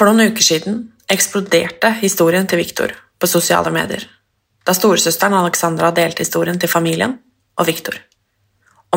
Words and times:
For 0.00 0.08
noen 0.08 0.32
uker 0.32 0.46
siden 0.46 0.78
eksploderte 1.12 1.90
historien 2.00 2.46
til 2.48 2.62
Viktor 2.62 2.94
på 3.20 3.28
sosiale 3.28 3.68
medier 3.74 4.06
da 4.64 4.74
storesøsteren 4.76 5.34
Alexandra 5.36 5.90
delte 5.92 6.24
historien 6.24 6.58
til 6.60 6.70
familien 6.72 7.16
og 7.58 7.66
Viktor. 7.68 7.96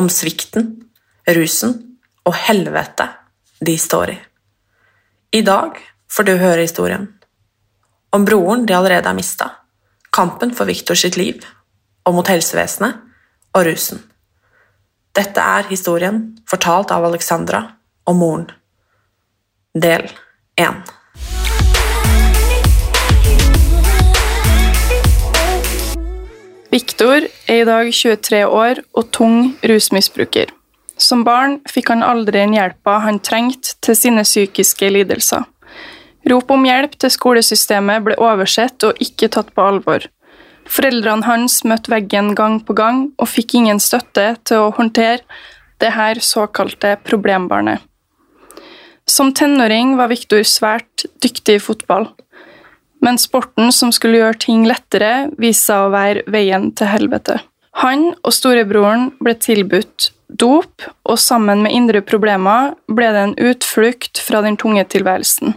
Om 0.00 0.08
svikten, 0.08 0.70
rusen 1.28 1.74
og 2.24 2.36
helvete 2.46 3.08
de 3.64 3.76
står 3.80 4.14
i. 4.14 4.16
I 5.34 5.42
dag 5.42 5.76
får 6.08 6.28
du 6.28 6.32
høre 6.38 6.64
historien. 6.64 7.06
Om 8.14 8.24
broren 8.24 8.64
de 8.64 8.76
allerede 8.76 9.08
har 9.08 9.18
mista, 9.18 9.50
kampen 10.14 10.54
for 10.54 10.70
Viktor 10.70 10.96
sitt 10.96 11.18
liv, 11.20 11.42
og 12.06 12.14
mot 12.14 12.28
helsevesenet 12.28 13.00
og 13.52 13.66
rusen. 13.66 14.02
Dette 15.14 15.40
er 15.40 15.66
historien 15.68 16.22
fortalt 16.48 16.92
av 16.94 17.04
Alexandra 17.10 17.64
og 18.06 18.20
moren. 18.20 18.46
Del 19.74 20.06
1. 20.56 20.74
Viktor 26.70 27.26
er 27.50 27.60
i 27.60 27.64
dag 27.66 27.88
23 27.90 28.44
år 28.46 28.80
og 28.94 29.08
tung 29.14 29.54
rusmisbruker. 29.66 30.52
Som 30.94 31.24
barn 31.26 31.56
fikk 31.70 31.90
han 31.90 32.04
aldri 32.06 32.38
den 32.38 32.54
hjelpa 32.54 33.00
han 33.02 33.18
trengte 33.18 33.74
til 33.82 33.98
sine 33.98 34.22
psykiske 34.22 34.90
lidelser. 34.94 35.42
Rop 36.30 36.52
om 36.54 36.62
hjelp 36.64 36.94
til 37.02 37.10
skolesystemet 37.10 38.04
ble 38.06 38.18
oversett 38.22 38.86
og 38.86 39.02
ikke 39.02 39.28
tatt 39.34 39.50
på 39.54 39.64
alvor. 39.72 40.06
Foreldrene 40.70 41.26
hans 41.26 41.58
møtte 41.66 41.90
veggen 41.92 42.30
gang 42.38 42.60
på 42.64 42.78
gang 42.78 43.08
og 43.18 43.28
fikk 43.28 43.58
ingen 43.58 43.82
støtte 43.82 44.30
til 44.46 44.68
å 44.68 44.70
håndtere 44.78 45.26
det 45.82 45.90
her 45.98 46.22
såkalte 46.22 46.94
problembarnet. 47.04 47.82
Som 49.06 49.34
tenåring 49.36 49.96
var 49.98 50.08
Viktor 50.08 50.44
svært 50.48 51.04
dyktig 51.22 51.58
i 51.58 51.62
fotball, 51.62 52.08
men 53.04 53.18
sporten 53.20 53.72
som 53.72 53.92
skulle 53.92 54.22
gjøre 54.22 54.40
ting 54.46 54.64
lettere, 54.68 55.28
viste 55.36 55.68
seg 55.68 55.86
å 55.86 55.92
være 55.92 56.24
veien 56.32 56.70
til 56.72 56.88
helvete. 56.88 57.42
Han 57.82 58.12
og 58.22 58.32
storebroren 58.32 59.10
ble 59.20 59.34
tilbudt 59.36 60.08
dop, 60.28 60.86
og 61.04 61.18
sammen 61.20 61.64
med 61.66 61.74
indre 61.74 62.00
problemer 62.06 62.72
ble 62.88 63.10
det 63.12 63.24
en 63.26 63.36
utflukt 63.50 64.22
fra 64.24 64.40
den 64.46 64.56
tunge 64.60 64.86
tilværelsen. 64.94 65.52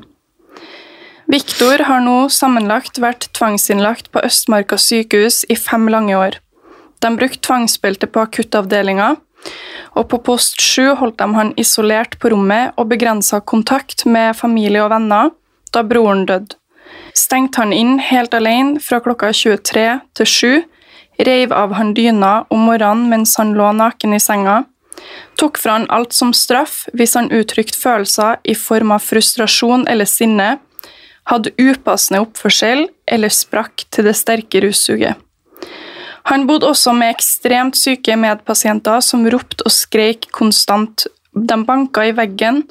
Viktor 1.28 1.84
har 1.88 2.04
nå 2.04 2.28
sammenlagt 2.32 3.00
vært 3.04 3.30
tvangsinnlagt 3.36 4.12
på 4.12 4.24
Østmarka 4.24 4.80
sykehus 4.80 5.44
i 5.52 5.58
fem 5.60 5.88
lange 5.92 6.16
år. 6.16 6.38
De 7.04 7.12
brukte 7.16 7.44
tvangsbelte 7.44 8.08
på 8.10 8.24
akuttavdelinga, 8.24 9.16
og 9.98 10.08
på 10.12 10.20
post 10.30 10.62
7 10.62 10.96
holdt 11.00 11.18
de 11.20 11.28
han 11.36 11.54
isolert 11.58 12.18
på 12.22 12.32
rommet 12.34 12.78
og 12.78 12.90
begrensa 12.92 13.40
kontakt 13.40 14.06
med 14.06 14.38
familie 14.38 14.84
og 14.86 14.92
venner 14.94 15.34
da 15.74 15.84
broren 15.84 16.26
døde. 16.30 16.58
Stengte 17.18 17.64
han 17.64 17.74
inn 17.74 17.98
helt 18.00 18.36
alene 18.38 18.82
fra 18.84 19.00
klokka 19.04 19.32
23 19.34 19.86
til 20.18 20.30
7, 20.34 20.64
reiv 21.28 21.54
av 21.56 21.74
han 21.80 21.96
dyna 21.98 22.46
om 22.54 22.68
morgenen 22.70 23.08
mens 23.12 23.36
han 23.42 23.56
lå 23.58 23.72
naken 23.74 24.14
i 24.14 24.22
senga, 24.22 24.62
tok 25.38 25.58
fra 25.62 25.80
han 25.80 25.90
alt 25.94 26.14
som 26.14 26.34
straff 26.34 26.86
hvis 26.94 27.16
han 27.18 27.32
uttrykte 27.34 27.78
følelser 27.78 28.40
i 28.44 28.56
form 28.58 28.94
av 28.96 29.06
frustrasjon 29.06 29.88
eller 29.90 30.10
sinne, 30.10 30.58
hadde 31.28 31.54
upassende 31.60 32.22
oppførsel 32.24 32.88
eller 33.06 33.34
sprakk 33.34 33.84
til 33.92 34.08
det 34.08 34.16
sterke 34.16 34.62
russuget. 34.64 35.18
Han 36.28 36.44
bodde 36.48 36.68
også 36.68 36.92
med 36.96 37.14
ekstremt 37.16 37.78
syke 37.80 38.18
medpasienter 38.20 39.04
som 39.06 39.24
ropte 39.32 39.64
og 39.64 39.72
skreik 39.72 40.28
konstant. 40.36 41.08
De 41.32 41.58
banka 41.64 42.04
i 42.10 42.16
veggen 42.18 42.64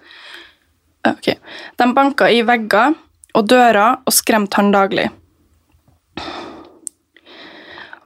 okay. 1.06 1.38
De 1.78 1.86
banka 1.94 2.28
i 2.30 2.42
vegger 2.46 2.96
og 3.36 3.48
dører 3.48 4.02
og 4.04 4.14
skremte 4.14 4.58
han 4.60 4.72
daglig. 4.74 5.08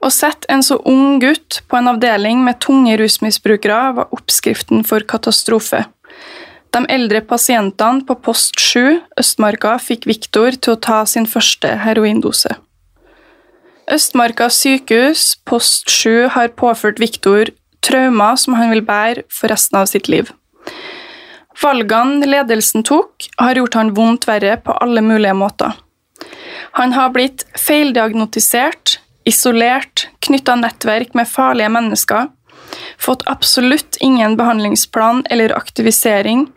Å 0.01 0.09
sette 0.09 0.49
en 0.49 0.63
så 0.65 0.79
ung 0.89 1.19
gutt 1.21 1.61
på 1.69 1.77
en 1.77 1.91
avdeling 1.91 2.41
med 2.45 2.57
tunge 2.63 2.95
rusmisbrukere 2.97 3.81
var 3.99 4.15
oppskriften 4.15 4.81
for 4.87 5.05
katastrofe. 5.05 5.83
De 6.71 6.81
eldre 6.89 7.21
pasientene 7.27 8.05
på 8.07 8.15
post 8.25 8.57
7 8.63 9.01
Østmarka 9.19 9.75
fikk 9.83 10.07
Viktor 10.09 10.55
til 10.57 10.73
å 10.73 10.81
ta 10.81 11.03
sin 11.05 11.27
første 11.29 11.75
heroindose. 11.83 12.55
Østmarka 13.91 14.47
sykehus, 14.47 15.35
post 15.43 15.89
7, 15.91 16.29
har 16.31 16.53
påført 16.55 17.01
Viktor 17.01 17.49
traumer 17.83 18.37
som 18.39 18.55
han 18.55 18.71
vil 18.71 18.85
bære 18.87 19.25
for 19.27 19.51
resten 19.51 19.81
av 19.81 19.89
sitt 19.91 20.07
liv. 20.07 20.29
Valgene 21.61 22.25
ledelsen 22.29 22.85
tok, 22.87 23.27
har 23.37 23.59
gjort 23.59 23.75
han 23.75 23.91
vondt 23.97 24.29
verre 24.29 24.55
på 24.63 24.77
alle 24.79 25.03
mulige 25.03 25.35
måter. 25.35 25.75
Han 26.79 26.95
har 26.95 27.11
blitt 27.11 27.43
feildiagnotisert, 27.59 28.95
isolert, 29.27 30.07
knytta 30.23 30.55
nettverk 30.61 31.11
med 31.17 31.27
farlige 31.27 31.69
mennesker, 31.75 32.29
fått 32.95 33.27
absolutt 33.27 33.99
ingen 33.99 34.37
behandlingsplan 34.39 35.25
eller 35.29 35.51
aktivisering, 35.57 36.47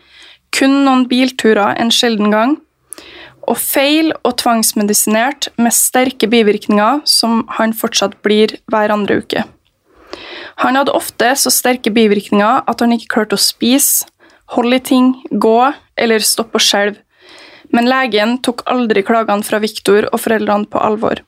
kun 0.54 0.84
noen 0.86 1.08
bilturer 1.10 1.74
en 1.82 1.90
sjelden 1.90 2.30
gang, 2.30 2.54
og 3.50 3.58
feil 3.60 4.12
og 4.22 4.36
tvangsmedisinert 4.40 5.50
med 5.60 5.74
sterke 5.74 6.28
bivirkninger 6.30 7.02
som 7.08 7.44
han 7.58 7.74
fortsatt 7.76 8.16
blir 8.26 8.56
hver 8.72 8.94
andre 8.94 9.20
uke. 9.22 9.44
Han 10.62 10.78
hadde 10.78 10.94
ofte 10.94 11.32
så 11.38 11.50
sterke 11.50 11.90
bivirkninger 11.94 12.62
at 12.70 12.82
han 12.84 12.94
ikke 12.94 13.10
klarte 13.16 13.38
å 13.38 13.42
spise, 13.42 14.06
holde 14.54 14.78
i 14.78 14.84
ting, 14.84 15.12
gå 15.30 15.58
eller 15.96 16.22
stoppe 16.22 16.60
å 16.60 16.62
skjelve, 16.62 17.00
men 17.74 17.88
legen 17.90 18.36
tok 18.44 18.62
aldri 18.70 19.02
klagene 19.02 19.42
fra 19.42 19.58
Viktor 19.62 20.06
og 20.12 20.20
foreldrene 20.22 20.68
på 20.70 20.78
alvor. 20.78 21.24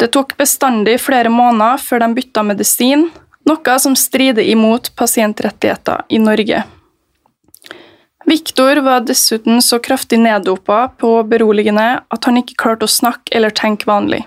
Det 0.00 0.08
tok 0.16 0.34
bestandig 0.40 0.96
flere 1.04 1.30
måneder 1.30 1.78
før 1.84 2.02
de 2.02 2.14
bytta 2.16 2.42
medisin, 2.46 3.10
noe 3.46 3.78
som 3.82 3.96
strider 3.96 4.46
imot 4.48 4.90
pasientrettigheter 4.98 6.06
i 6.08 6.18
Norge. 6.22 6.64
Viktor 8.24 8.76
var 8.84 9.00
dessuten 9.00 9.62
så 9.62 9.78
kraftig 9.78 10.20
neddopa 10.20 10.88
på 11.00 11.22
beroligende 11.28 12.02
at 12.08 12.28
han 12.28 12.40
ikke 12.40 12.58
klarte 12.60 12.86
å 12.86 12.92
snakke 12.92 13.32
eller 13.36 13.54
tenke 13.56 13.88
vanlig. 13.88 14.22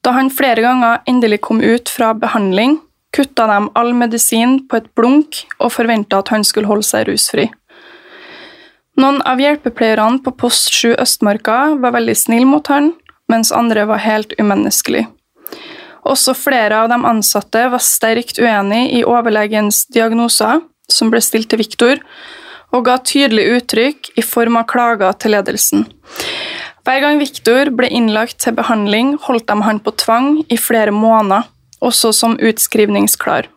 Da 0.00 0.14
han 0.16 0.32
flere 0.32 0.64
ganger 0.64 1.02
endelig 1.10 1.42
kom 1.44 1.60
ut 1.60 1.92
fra 1.92 2.14
behandling, 2.16 2.78
kutta 3.12 3.46
de 3.50 3.58
all 3.76 3.92
medisin 3.94 4.60
på 4.68 4.80
et 4.80 4.88
blunk 4.96 5.42
og 5.58 5.74
forventa 5.74 6.22
at 6.22 6.32
han 6.32 6.46
skulle 6.46 6.70
holde 6.70 6.88
seg 6.88 7.10
rusfri. 7.10 7.50
Noen 9.00 9.20
av 9.28 9.40
hjelpepleierne 9.40 10.22
på 10.24 10.32
post 10.40 10.72
7 10.72 10.96
Østmarka 11.00 11.76
var 11.80 11.94
veldig 11.96 12.16
snille 12.16 12.48
mot 12.48 12.66
han, 12.72 12.92
mens 13.30 13.52
andre 13.52 13.86
var 13.88 14.02
helt 14.02 14.34
umenneskelige. 14.40 15.08
Også 16.08 16.32
flere 16.34 16.82
av 16.82 16.88
de 16.90 16.96
ansatte 17.04 17.66
var 17.70 17.82
sterkt 17.84 18.40
uenig 18.40 18.86
i 18.96 19.04
overlegens 19.04 19.84
diagnoser, 19.92 20.62
som 20.90 21.10
ble 21.12 21.20
stilt 21.22 21.50
til 21.52 21.60
Viktor, 21.60 22.00
og 22.70 22.84
ga 22.86 22.98
tydelig 23.02 23.46
uttrykk 23.56 24.12
i 24.20 24.24
form 24.24 24.58
av 24.60 24.68
klager 24.70 25.16
til 25.20 25.34
ledelsen. 25.36 25.86
Hver 26.86 27.02
gang 27.04 27.20
Viktor 27.20 27.70
ble 27.76 27.90
innlagt 27.92 28.40
til 28.42 28.56
behandling, 28.56 29.16
holdt 29.26 29.48
de 29.50 29.56
han 29.66 29.80
på 29.84 29.92
tvang 30.00 30.40
i 30.48 30.56
flere 30.58 30.94
måneder, 30.94 31.48
også 31.80 32.12
som 32.16 32.38
utskrivningsklar. 32.40 33.48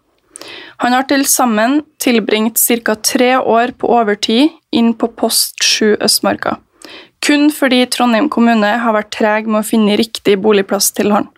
Han 0.83 0.95
har 0.95 1.07
til 1.07 1.23
sammen 1.29 1.81
tilbringt 2.03 2.59
ca. 2.59 2.95
tre 2.95 3.37
år 3.39 3.71
på 3.79 3.87
overtid 3.87 4.51
inn 4.71 4.93
på 4.93 5.07
post 5.15 5.63
7 5.63 5.97
Østmarka, 6.03 6.57
kun 7.23 7.49
fordi 7.51 7.85
Trondheim 7.87 8.27
kommune 8.29 8.73
har 8.83 8.95
vært 8.97 9.13
treg 9.15 9.47
med 9.47 9.61
å 9.61 9.67
finne 9.67 9.97
riktig 9.99 10.35
boligplass 10.43 10.91
til 10.91 11.13
han. 11.15 11.29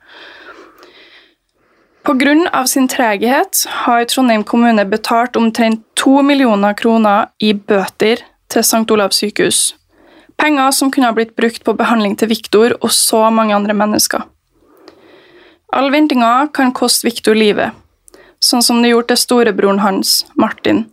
Pga. 2.05 2.67
sin 2.67 2.87
treghet 2.87 3.65
har 3.67 4.03
Trondheim 4.05 4.43
kommune 4.43 4.85
betalt 4.85 5.35
omtrent 5.35 5.81
to 5.97 6.21
millioner 6.21 6.73
kroner 6.77 7.31
i 7.41 7.53
bøter 7.53 8.21
til 8.47 8.61
St. 8.61 8.91
Olavs 8.93 9.17
sykehus. 9.23 9.75
Penger 10.37 10.69
som 10.71 10.91
kunne 10.91 11.09
ha 11.09 11.15
blitt 11.17 11.33
brukt 11.35 11.63
på 11.65 11.73
behandling 11.73 12.13
til 12.19 12.29
Viktor 12.29 12.75
og 12.81 12.91
så 12.93 13.23
mange 13.33 13.55
andre 13.55 13.73
mennesker. 13.73 14.21
All 15.73 15.89
ventinga 15.89 16.47
kan 16.53 16.75
koste 16.77 17.09
Viktor 17.09 17.33
livet, 17.33 17.73
sånn 18.37 18.61
som 18.61 18.83
det 18.83 18.93
gjorde 18.93 19.15
til 19.15 19.23
storebroren 19.23 19.81
hans, 19.81 20.27
Martin. 20.37 20.85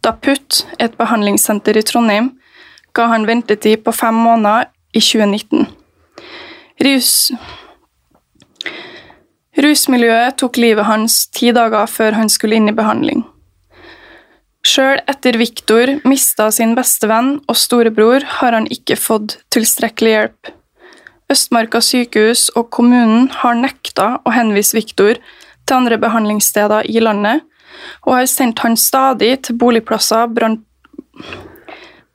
Da 0.00 0.14
PUT, 0.16 0.64
et 0.80 0.96
behandlingssenter 0.96 1.76
i 1.76 1.84
Trondheim, 1.84 2.32
ga 2.96 3.12
han 3.12 3.28
ventetid 3.28 3.84
på 3.84 3.92
fem 3.92 4.16
måneder 4.16 4.72
i 4.96 5.04
2019. 5.04 5.68
Rus 6.88 7.12
Rusmiljøet 9.58 10.36
tok 10.38 10.58
livet 10.60 10.86
hans 10.86 11.24
ti 11.34 11.50
dager 11.54 11.88
før 11.90 12.14
han 12.14 12.30
skulle 12.30 12.60
inn 12.60 12.70
i 12.70 12.76
behandling. 12.76 13.24
Sjøl 14.66 15.00
etter 15.10 15.38
Viktor 15.40 15.90
mista 16.06 16.48
sin 16.54 16.76
beste 16.78 17.08
venn 17.10 17.38
og 17.48 17.56
storebror, 17.58 18.22
har 18.38 18.54
han 18.54 18.68
ikke 18.70 18.98
fått 18.98 19.38
tilstrekkelig 19.54 20.14
hjelp. 20.14 20.52
Østmarka 21.32 21.80
sykehus 21.84 22.48
og 22.56 22.70
kommunen 22.74 23.28
har 23.40 23.58
nekta 23.58 24.08
å 24.24 24.32
henvise 24.34 24.76
Viktor 24.78 25.18
til 25.18 25.76
andre 25.76 25.98
behandlingssteder 26.00 26.88
i 26.88 27.02
landet, 27.02 27.42
og 28.06 28.14
har 28.16 28.30
sendt 28.30 28.62
han 28.64 28.78
stadig 28.78 29.34
til 29.46 29.58
boligplasser 29.60 30.30
blant, 30.34 30.64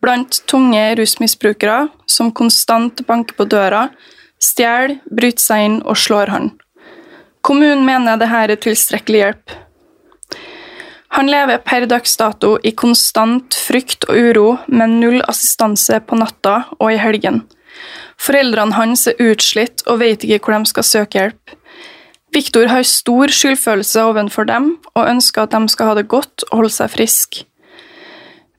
blant 0.04 0.42
tunge 0.50 0.82
rusmisbrukere 1.00 1.88
som 2.10 2.32
konstant 2.32 3.04
banker 3.08 3.38
på 3.38 3.48
døra, 3.52 3.88
stjeler, 4.42 5.00
bryter 5.12 5.44
seg 5.44 5.68
inn 5.68 5.80
og 5.84 6.00
slår 6.00 6.34
han. 6.34 6.52
Kommunen 7.44 7.84
mener 7.86 8.18
dette 8.18 8.40
er 8.40 8.56
tilstrekkelig 8.64 9.20
hjelp. 9.20 9.56
Han 11.14 11.28
lever 11.30 11.60
per 11.62 11.86
dags 11.86 12.16
dato 12.18 12.56
i 12.66 12.72
konstant 12.74 13.54
frykt 13.54 14.08
og 14.10 14.18
uro, 14.18 14.46
med 14.66 14.96
null 15.02 15.20
assistanse 15.30 16.00
på 16.08 16.18
natta 16.18 16.64
og 16.80 16.88
i 16.90 16.98
helgen. 16.98 17.44
Foreldrene 18.18 18.78
hans 18.78 19.06
er 19.12 19.20
utslitt 19.22 19.84
og 19.86 20.00
vet 20.02 20.24
ikke 20.26 20.48
hvor 20.48 20.56
de 20.58 20.72
skal 20.72 20.88
søke 20.88 21.20
hjelp. 21.20 21.54
Viktor 22.34 22.72
har 22.72 22.88
stor 22.88 23.30
skyldfølelse 23.30 24.08
overfor 24.08 24.50
dem 24.50 24.72
og 24.96 25.06
ønsker 25.06 25.44
at 25.44 25.54
de 25.54 25.70
skal 25.70 25.92
ha 25.92 25.98
det 26.00 26.08
godt 26.10 26.48
og 26.50 26.64
holde 26.64 26.74
seg 26.74 26.94
friske. 26.96 27.46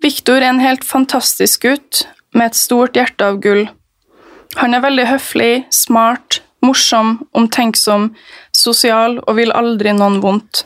Viktor 0.04 0.38
er 0.38 0.52
en 0.52 0.62
helt 0.62 0.84
fantastisk 0.86 1.64
gutt 1.64 2.04
med 2.36 2.52
et 2.52 2.60
stort 2.60 2.94
hjerte 2.94 3.25
av 3.25 3.40
gull. 3.42 3.64
Han 4.60 4.76
er 4.76 4.84
veldig 4.84 5.08
høflig, 5.08 5.64
smart, 5.75 6.44
morsom, 6.64 7.19
omtenksom, 7.37 8.11
sosial 8.56 9.20
og 9.25 9.37
vil 9.38 9.52
aldri 9.55 9.93
noen 9.94 10.20
vondt. 10.25 10.64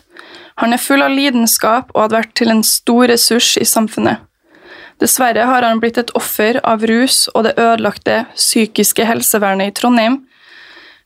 Han 0.59 0.75
er 0.75 0.83
full 0.83 1.05
av 1.05 1.15
lidenskap 1.15 1.93
og 1.95 2.05
hadde 2.05 2.19
vært 2.19 2.33
til 2.39 2.51
en 2.55 2.65
stor 2.67 3.07
ressurs 3.11 3.57
i 3.61 3.67
samfunnet. 3.69 4.25
Dessverre 4.99 5.45
har 5.47 5.63
han 5.63 5.79
blitt 5.79 6.01
et 6.01 6.11
offer 6.19 6.59
av 6.67 6.83
rus 6.91 7.29
og 7.35 7.45
det 7.47 7.55
ødelagte 7.55 8.25
psykiske 8.35 9.07
helsevernet 9.07 9.71
i 9.71 9.77
Trondheim, 9.79 10.25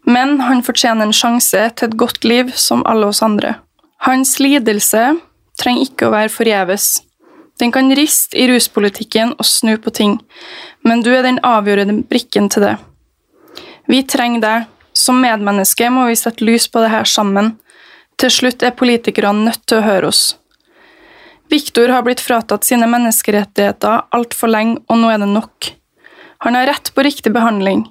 men 0.09 0.41
han 0.41 0.65
fortjener 0.65 1.07
en 1.07 1.15
sjanse 1.15 1.67
til 1.77 1.89
et 1.89 1.99
godt 2.01 2.25
liv 2.25 2.55
som 2.57 2.85
alle 2.89 3.11
oss 3.13 3.21
andre. 3.23 3.59
Hans 4.03 4.39
lidelse 4.41 5.13
trenger 5.61 5.87
ikke 5.87 6.09
å 6.09 6.15
være 6.15 6.33
forgjeves. 6.33 7.03
Den 7.61 7.71
kan 7.75 7.93
riste 7.95 8.39
i 8.41 8.49
ruspolitikken 8.51 9.37
og 9.37 9.47
snu 9.47 9.77
på 9.79 9.93
ting, 9.95 10.17
men 10.83 11.05
du 11.05 11.13
er 11.13 11.23
den 11.23 11.39
avgjørende 11.47 12.01
brikken 12.09 12.49
til 12.51 12.65
det. 12.65 12.77
Vi 13.87 14.01
trenger 14.09 14.43
deg, 14.43 14.71
som 15.03 15.19
medmenneske 15.23 15.91
må 15.91 16.07
vi 16.09 16.19
sette 16.19 16.47
lys 16.47 16.69
på 16.71 16.83
det 16.85 16.93
her 16.93 17.09
sammen. 17.09 17.57
Til 18.21 18.31
slutt 18.31 18.63
er 18.63 18.77
politikerne 18.79 19.49
nødt 19.49 19.65
til 19.67 19.81
å 19.81 19.87
høre 19.87 20.13
oss. 20.13 20.23
Viktor 21.53 21.91
har 21.93 22.05
blitt 22.07 22.23
fratatt 22.23 22.65
sine 22.65 22.87
menneskerettigheter 22.89 24.07
altfor 24.17 24.53
lenge, 24.53 24.79
og 24.89 25.03
nå 25.03 25.11
er 25.13 25.19
det 25.21 25.29
nok. 25.33 25.73
Han 26.47 26.57
har 26.57 26.71
rett 26.71 26.93
på 26.95 27.05
riktig 27.05 27.33
behandling. 27.35 27.85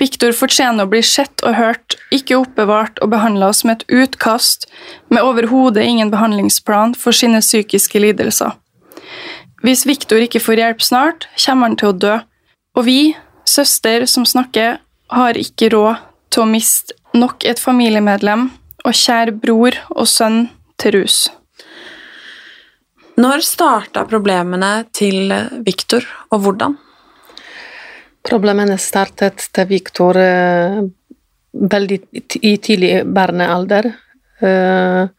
Viktor 0.00 0.32
fortjener 0.36 0.86
å 0.86 0.90
bli 0.90 1.02
sett 1.04 1.42
og 1.44 1.56
hørt, 1.58 1.96
ikke 2.12 2.38
oppbevart 2.40 3.00
og 3.04 3.12
behandla 3.12 3.50
som 3.56 3.72
et 3.72 3.84
utkast 3.92 4.66
med 5.12 5.24
overhodet 5.24 5.84
ingen 5.84 6.12
behandlingsplan 6.12 6.94
for 6.96 7.16
sine 7.16 7.42
psykiske 7.44 8.00
lidelser. 8.00 8.56
Hvis 9.64 9.84
Viktor 9.88 10.22
ikke 10.24 10.40
får 10.40 10.62
hjelp 10.62 10.84
snart, 10.84 11.26
kommer 11.44 11.68
han 11.68 11.76
til 11.80 11.92
å 11.92 11.98
dø. 12.04 12.14
Og 12.78 12.86
vi, 12.86 13.00
søster 13.44 14.06
som 14.08 14.24
snakker, 14.28 14.78
har 15.12 15.36
ikke 15.36 15.68
råd 15.74 16.09
til 16.30 16.44
å 16.44 16.50
miste 16.50 16.96
nok 17.16 17.44
et 17.48 17.60
familiemedlem 17.60 18.48
og 18.86 18.96
kjær 18.96 19.34
bror 19.42 19.76
og 19.90 20.08
sønn 20.08 20.44
til 20.80 21.00
rus. 21.00 21.26
Når 23.20 23.42
starta 23.44 24.06
problemene 24.08 24.86
til 24.96 25.32
Viktor, 25.66 26.06
og 26.32 26.44
hvordan? 26.44 26.76
Problemene 28.24 28.78
startet 28.80 29.44
til 29.52 29.68
Viktor 29.68 30.16
uh, 30.16 30.78
veldig 31.52 31.98
i 32.40 32.54
tidlig 32.62 32.92
barnealder. 33.12 33.90
Uh, 34.40 35.10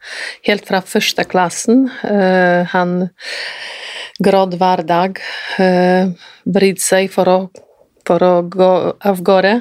helt 0.48 0.66
fra 0.66 0.80
første 0.82 1.26
klassen. 1.30 1.84
Uh, 2.02 2.66
han 2.72 3.12
gråt 4.22 4.54
hver 4.58 4.82
dag, 4.86 5.18
brydde 5.58 6.82
seg 6.82 7.08
for 7.10 7.30
å, 7.30 7.36
for 8.06 8.22
å 8.22 8.34
gå 8.46 8.72
av 9.02 9.22
gårde 9.24 9.54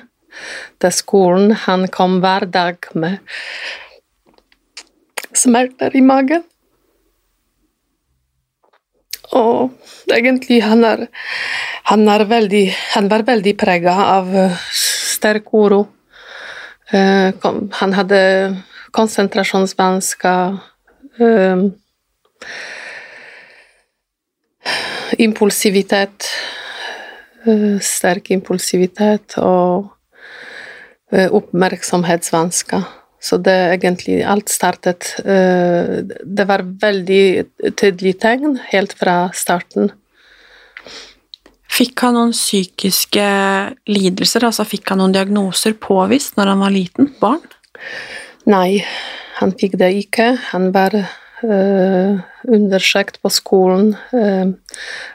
til 0.82 0.94
skolen. 0.96 1.52
Han 1.66 1.88
kom 1.92 2.20
hver 2.24 2.48
dag 2.52 2.78
med 2.96 3.18
smerter 5.38 5.96
i 5.96 6.02
magen. 6.04 6.44
Og 9.32 9.72
egentlig 10.12 10.60
han 10.64 10.84
er 10.84 11.08
Han, 11.92 12.08
er 12.08 12.24
veldig, 12.24 12.72
han 12.94 13.10
var 13.10 13.24
veldig 13.28 13.52
prega 13.58 13.92
av 13.92 14.28
sterk 14.72 15.50
uro. 15.54 15.82
Uh, 16.94 17.34
han 17.74 17.94
hadde 17.94 18.20
konsentrasjonsvansker. 18.96 20.60
Uh, 21.20 21.72
impulsivitet. 25.20 26.30
Sterk 27.82 28.32
impulsivitet 28.32 29.36
og 29.42 29.90
Eh, 29.92 30.01
oppmerksomhetsvansker. 31.12 32.86
Så 33.22 33.38
det 33.38 33.54
egentlig 33.76 34.22
Alt 34.26 34.50
startet 34.50 35.14
eh, 35.22 36.02
Det 36.26 36.46
var 36.50 36.64
veldig 36.66 37.26
tydelig 37.78 38.16
tegn 38.24 38.58
helt 38.72 38.96
fra 38.98 39.30
starten. 39.38 39.92
Fikk 41.72 42.02
han 42.04 42.18
noen 42.18 42.34
psykiske 42.36 43.28
lidelser, 43.88 44.44
altså 44.44 44.66
fikk 44.68 44.92
han 44.92 45.00
noen 45.00 45.14
diagnoser 45.16 45.78
påvist 45.80 46.36
når 46.36 46.52
han 46.52 46.66
var 46.66 46.74
liten? 46.74 47.08
Barn? 47.22 47.46
Nei, 48.50 48.82
han 49.38 49.54
fikk 49.56 49.78
det 49.80 49.94
ikke. 50.02 50.34
Han 50.50 50.68
var 50.76 50.98
uh, 51.00 52.20
undersøkt 52.44 53.22
på 53.24 53.32
skolen 53.32 53.94
uh, 54.12 54.52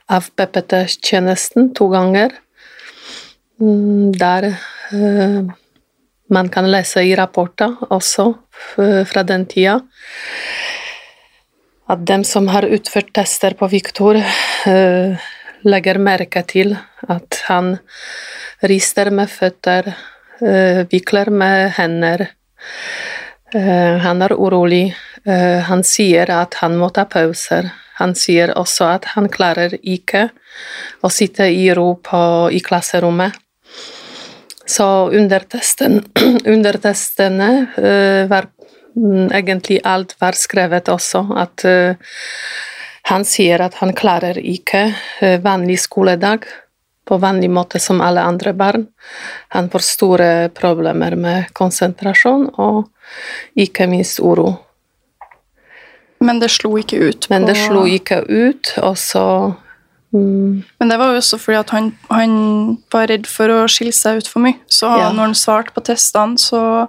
av 0.08 0.30
PPT-tjenesten 0.32 1.74
to 1.76 1.90
ganger. 1.92 2.32
Mm, 3.60 4.16
der 4.16 4.48
uh, 4.56 5.52
man 6.30 6.48
kan 6.50 6.66
lese 6.70 7.04
i 7.06 7.14
rapporter 7.16 7.76
også 7.90 8.32
fra 9.06 9.22
den 9.22 9.44
tida 9.46 9.80
at 11.86 12.02
dem 12.06 12.24
som 12.26 12.48
har 12.50 12.66
utført 12.66 13.12
tester 13.14 13.54
på 13.58 13.68
Viktor, 13.70 14.18
uh, 14.18 15.26
legger 15.66 16.00
merke 16.02 16.42
til 16.48 16.74
at 17.08 17.42
han 17.46 17.76
rister 18.66 19.12
med 19.14 19.30
føtter, 19.30 19.92
uh, 20.42 20.82
vikler 20.90 21.30
med 21.30 21.76
hender. 21.78 22.26
Uh, 23.54 23.96
han 24.02 24.22
er 24.22 24.34
urolig. 24.34 24.94
han 25.26 25.80
sier 25.82 26.30
at 26.30 26.54
han 26.60 26.76
må 26.78 26.86
ta 26.94 27.02
pauser. 27.10 27.66
Han 27.98 28.12
sier 28.14 28.52
også 28.54 28.84
at 28.86 29.08
han 29.16 29.26
klarer 29.26 29.72
ikke 29.82 30.28
å 31.02 31.10
sitte 31.10 31.48
i 31.50 31.64
ro 31.74 31.96
på, 31.98 32.20
i 32.54 32.60
klasserommet. 32.62 33.34
Så 34.66 35.10
under, 35.10 35.40
testen, 35.40 36.04
under 36.44 36.72
testene 36.82 37.66
uh, 37.78 38.26
var 38.30 38.48
um, 38.96 39.30
egentlig 39.30 39.80
alt 39.84 40.16
var 40.20 40.34
skrevet 40.34 40.88
også, 40.90 41.22
at 41.38 41.64
uh, 41.64 42.16
han 43.06 43.24
sier 43.24 43.62
at 43.62 43.78
han 43.78 43.94
klarer 43.94 44.38
ikke 44.42 44.88
uh, 45.22 45.36
vanlig 45.44 45.78
skoledag. 45.86 46.46
på 47.06 47.16
vanlig 47.22 47.50
måte 47.50 47.78
som 47.78 48.00
alle 48.02 48.20
andre 48.20 48.52
barn. 48.52 48.86
Han 49.54 49.68
får 49.70 49.78
store 49.78 50.48
problemer 50.48 51.14
med 51.14 51.52
konsentrasjon 51.54 52.48
og 52.58 52.88
ikke 53.54 53.86
minst 53.86 54.18
uro. 54.18 54.56
Men 56.18 56.40
det 56.40 56.50
slo 56.50 56.72
ikke 56.80 56.98
ut? 56.98 57.28
Men 57.30 57.46
det 57.46 57.54
slo 57.60 57.84
ikke 57.86 58.24
ut, 58.26 58.72
og 58.82 58.98
så 58.98 59.54
mm, 60.16 60.64
Men 60.80 60.88
det 60.92 60.98
var 60.98 61.12
jo 61.12 61.20
også 61.20 61.38
fordi 61.42 61.58
at 61.60 61.70
han, 61.74 61.90
han 62.10 62.32
var 62.92 63.10
redd 63.12 63.26
for 63.30 63.52
å 63.52 63.66
skille 63.70 63.92
seg 63.96 64.22
ut 64.22 64.28
for 64.30 64.44
mye. 64.44 64.58
Så 64.68 64.88
Ja. 64.90 65.12
når 65.12 65.30
han 65.30 65.36
svarte 65.38 65.74
på 65.76 65.84
testene, 65.84 66.38
så 66.40 66.88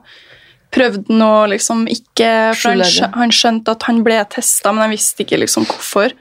prøvde 0.73 1.05
han 1.09 1.21
å 1.23 1.47
liksom 1.51 1.85
ikke 1.87 2.31
For 2.57 2.75
han, 2.75 3.13
han 3.13 3.31
skjønte 3.31 3.71
at 3.71 3.83
han 3.87 4.03
ble 4.03 4.19
testa, 4.29 4.71
men 4.73 4.87
han 4.87 4.95
visste 4.95 5.23
ikke 5.23 5.39
liksom 5.43 5.65
hvorfor. 5.69 6.15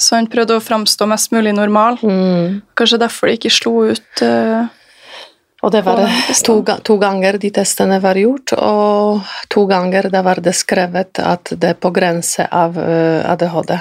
Så 0.00 0.16
han 0.16 0.26
prøvde 0.32 0.56
å 0.56 0.64
framstå 0.64 1.06
mest 1.10 1.32
mulig 1.32 1.52
normal. 1.54 1.98
mm. 2.02 2.60
Kanskje 2.74 2.98
derfor 3.02 3.28
det 3.28 3.38
ikke 3.38 3.52
slo 3.52 3.74
ut. 3.92 4.22
Uh, 4.22 4.68
Og 5.62 5.72
det 5.74 5.82
var 5.84 6.00
to, 6.46 6.54
to 6.88 6.96
ganger 6.96 7.36
de 7.36 7.50
testene 7.52 7.98
var 8.00 8.16
gjort, 8.16 8.54
og 8.56 9.20
to 9.52 9.66
ganger 9.68 10.08
det 10.08 10.22
var 10.24 10.40
det 10.40 10.54
skrevet 10.56 11.20
at 11.20 11.52
det 11.52 11.74
er 11.74 11.76
på 11.76 11.90
grense 11.92 12.46
av 12.48 12.78
eh, 12.80 13.20
ADHD. 13.28 13.74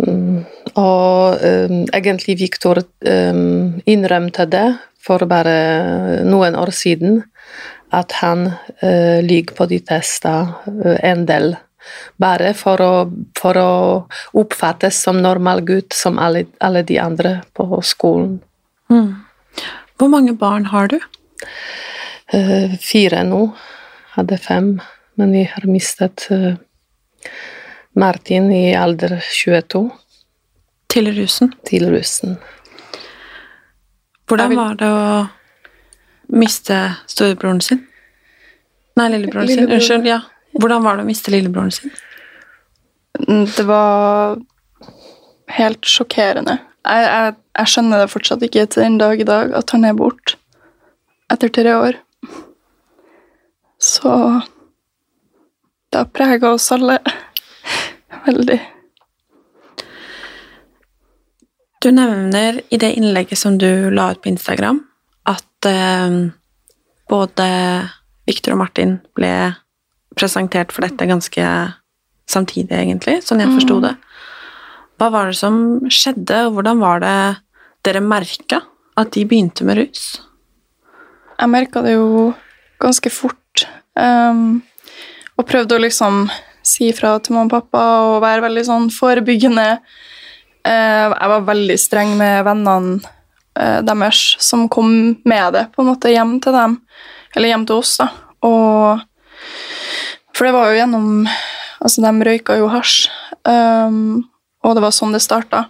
Mm, 0.00 0.44
og 0.80 1.42
um, 1.44 1.80
egentlig 1.92 2.38
Viktor 2.40 2.80
um, 2.80 3.80
innrømte 3.86 4.46
det 4.48 4.68
for 5.00 5.24
bare 5.28 6.22
noen 6.28 6.56
år 6.56 6.72
siden, 6.74 7.22
at 7.92 8.14
han 8.20 8.46
uh, 8.82 9.18
ligger 9.24 9.56
på 9.58 9.66
de 9.70 9.80
testene 9.84 10.96
en 11.04 11.26
del. 11.28 11.54
Bare 12.20 12.52
for 12.54 12.80
å, 12.84 12.92
for 13.38 13.56
å 13.58 13.72
oppfattes 14.36 15.00
som 15.00 15.20
normal 15.20 15.64
gutt 15.66 15.96
som 15.96 16.20
alle, 16.20 16.44
alle 16.60 16.84
de 16.86 17.00
andre 17.02 17.40
på 17.56 17.66
skolen. 17.84 18.38
Hvor 20.00 20.12
mange 20.12 20.36
barn 20.36 20.68
har 20.70 20.92
du? 20.92 21.00
Uh, 22.32 22.76
fire 22.80 23.24
nå. 23.26 23.48
Hadde 24.14 24.38
fem, 24.42 24.74
men 25.20 25.34
jeg 25.36 25.46
har 25.52 25.66
mistet 25.70 26.24
eh, 26.34 26.56
Martin 27.96 28.52
i 28.52 28.74
alder 28.76 29.18
22 29.20 29.90
Til 30.90 31.10
rusen. 31.16 31.52
til 31.66 31.86
rusen. 31.90 32.36
Hvordan 34.26 34.56
var 34.56 34.74
det 34.78 34.86
å 34.90 35.26
miste 36.38 36.76
storebroren 37.10 37.60
sin? 37.60 37.80
Nei, 38.96 39.08
lillebroren 39.10 39.48
sin. 39.48 39.56
Lillebror. 39.56 39.74
Unnskyld. 39.80 40.06
ja. 40.06 40.20
Hvordan 40.58 40.82
var 40.82 40.96
det 40.98 41.04
å 41.04 41.08
miste 41.08 41.30
lillebroren 41.34 41.70
sin? 41.74 41.90
Det 43.56 43.64
var 43.66 44.38
helt 45.50 45.86
sjokkerende. 45.86 46.58
Jeg, 46.86 47.06
jeg, 47.06 47.34
jeg 47.58 47.72
skjønner 47.72 48.02
det 48.04 48.10
fortsatt 48.12 48.42
ikke 48.46 48.66
til 48.70 48.82
den 48.86 48.98
dag 48.98 49.20
i 49.20 49.26
dag 49.26 49.52
at 49.58 49.74
han 49.74 49.84
er 49.84 49.98
borte 49.98 50.38
etter 51.30 51.50
tre 51.54 51.74
år. 51.76 51.98
Så 53.80 54.14
det 55.90 55.98
har 56.04 56.10
prega 56.14 56.54
oss 56.54 56.70
alle 56.74 56.98
veldig. 58.26 58.58
Du 61.80 61.88
nevner 61.96 62.60
i 62.68 62.76
det 62.76 62.92
innlegget 62.98 63.40
som 63.40 63.56
du 63.58 63.90
la 63.90 64.10
ut 64.12 64.20
på 64.22 64.28
Instagram, 64.28 64.82
at 65.28 65.68
eh, 65.68 66.16
både 67.08 67.48
Victor 68.28 68.54
og 68.54 68.60
Martin 68.60 68.98
ble 69.16 69.32
presentert 70.18 70.74
for 70.74 70.84
dette 70.84 71.08
ganske 71.08 71.46
samtidig, 72.30 72.76
egentlig, 72.76 73.20
sånn 73.26 73.42
jeg 73.42 73.54
forsto 73.54 73.80
det. 73.82 73.94
Hva 75.00 75.08
var 75.14 75.30
det 75.30 75.38
som 75.40 75.80
skjedde, 75.88 76.44
og 76.46 76.58
hvordan 76.58 76.82
var 76.82 77.00
det 77.02 77.16
dere 77.86 78.02
merka 78.04 78.60
at 79.00 79.14
de 79.16 79.24
begynte 79.24 79.64
med 79.64 79.80
rus? 79.80 80.04
Jeg 81.40 81.48
merka 81.48 81.80
det 81.86 81.96
jo 81.96 82.34
ganske 82.82 83.12
fort. 83.12 83.36
um, 83.96 84.60
og 85.40 85.46
prøvde 85.48 85.76
å 85.76 85.80
liksom 85.80 86.26
si 86.66 86.90
fra 86.96 87.16
til 87.18 87.36
mamma 87.36 87.48
og 87.48 87.54
pappa 87.54 87.84
og 88.08 88.22
være 88.24 88.44
veldig 88.46 88.64
sånn 88.68 88.88
forebyggende. 88.94 89.68
Eh, 90.66 91.06
jeg 91.06 91.32
var 91.32 91.46
veldig 91.48 91.78
streng 91.80 92.16
med 92.20 92.44
vennene 92.48 92.98
eh, 93.58 93.80
deres 93.86 94.36
som 94.42 94.68
kom 94.72 94.92
med 95.24 95.56
det 95.56 95.68
på 95.74 95.82
en 95.82 95.90
måte 95.92 96.12
hjem 96.12 96.38
til 96.44 96.56
dem, 96.56 96.80
eller 97.36 97.54
hjem 97.54 97.66
til 97.68 97.80
oss. 97.80 97.96
da. 98.02 98.10
Og, 98.46 99.00
for 100.36 100.48
det 100.48 100.56
var 100.56 100.70
jo 100.70 100.78
gjennom 100.82 101.08
Altså, 101.80 102.02
de 102.04 102.26
røyka 102.28 102.58
jo 102.60 102.66
hasj, 102.68 103.06
um, 103.48 104.18
og 104.60 104.74
det 104.76 104.82
var 104.84 104.92
sånn 104.92 105.14
det 105.16 105.22
starta. 105.24 105.62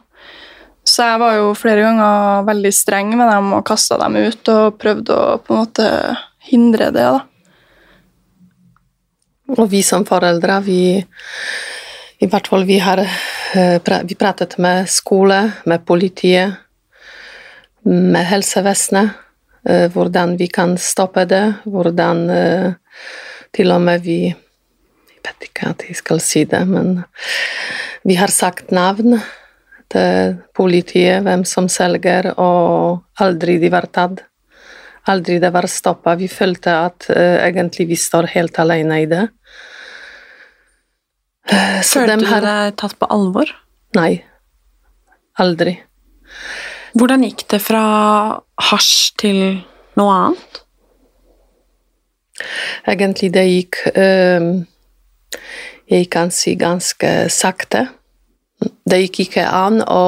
Så 0.83 1.07
jeg 1.07 1.21
var 1.23 1.37
jo 1.37 1.53
flere 1.55 1.85
ganger 1.85 2.47
veldig 2.49 2.73
streng 2.75 3.13
med 3.15 3.31
dem 3.31 3.53
og 3.55 3.63
kasta 3.69 3.99
dem 4.01 4.17
ut 4.19 4.51
og 4.51 4.79
prøvde 4.81 5.15
å 5.15 5.37
på 5.39 5.55
en 5.55 5.61
måte 5.61 5.87
hindre 6.51 6.91
det. 6.91 7.05
da. 7.05 7.30
Og 9.51 9.67
vi 9.71 9.81
som 9.83 10.05
foreldre, 10.07 10.61
vi 10.63 10.83
i 12.21 12.29
hvert 12.29 12.47
fall 12.51 12.67
vi 12.69 12.77
har 12.79 13.01
eh, 13.03 13.81
vi 14.05 14.15
pratet 14.19 14.59
med 14.59 14.89
skole, 14.89 15.41
med 15.65 15.87
politiet, 15.89 16.53
med 17.83 18.29
helsevesenet, 18.29 19.17
eh, 19.65 19.89
hvordan 19.91 20.37
vi 20.39 20.47
kan 20.53 20.77
stoppe 20.79 21.25
det, 21.25 21.43
hvordan 21.65 22.23
eh, 22.31 22.73
til 23.57 23.73
og 23.73 23.83
med 23.83 24.07
vi 24.07 24.21
Jeg 25.21 25.35
vet 25.37 25.51
ikke 25.51 25.69
at 25.69 25.83
jeg 25.85 25.97
skal 25.99 26.21
si 26.25 26.45
det, 26.49 26.63
men 26.67 27.03
vi 28.09 28.15
har 28.17 28.33
sagt 28.33 28.71
navn 28.73 29.19
til 29.93 30.39
politiet, 30.57 31.21
hvem 31.23 31.45
som 31.45 31.69
selger, 31.69 32.31
og 32.41 33.03
aldri 33.21 33.59
de 33.61 33.69
var 33.71 33.85
tatt. 33.93 34.23
Aldri 35.11 35.39
det 35.43 35.51
var 35.55 35.67
stoppa. 35.71 36.15
Vi 36.21 36.29
følte 36.31 36.73
at 36.87 37.07
uh, 37.11 37.39
egentlig 37.47 37.89
vi 37.91 37.97
står 37.99 38.29
helt 38.35 38.59
alene 38.63 39.03
i 39.03 39.07
det. 39.11 39.25
Så 41.83 42.01
Følte 42.03 42.11
dem 42.13 42.21
du 42.25 42.27
har- 42.31 42.45
deg 42.45 42.77
tatt 42.79 42.99
på 43.01 43.09
alvor? 43.11 43.49
Nei. 43.97 44.23
Aldri. 45.41 45.79
Hvordan 46.95 47.25
gikk 47.27 47.47
det 47.51 47.61
fra 47.63 47.81
hasj 48.71 48.93
til 49.19 49.39
noe 49.99 50.15
annet? 50.15 50.61
Egentlig 52.89 53.31
det 53.35 53.45
gikk 53.49 53.81
uh, 53.97 54.63
Jeg 55.91 56.07
kan 56.13 56.31
si 56.31 56.55
ganske 56.61 57.11
sakte. 57.33 57.89
Det 58.87 59.01
gikk 59.05 59.25
ikke 59.27 59.47
an 59.49 59.81
å 59.83 60.05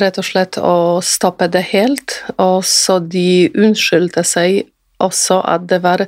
rett 0.00 0.18
og 0.20 0.26
slett 0.26 0.58
å 0.58 1.00
stoppe 1.04 1.48
det 1.52 1.64
helt, 1.72 2.20
og 2.40 2.62
så 2.66 2.98
de 3.00 3.50
unnskyldte 3.52 4.24
seg 4.26 4.62
også 5.02 5.40
at 5.48 5.66
det 5.70 5.82
var, 5.82 6.06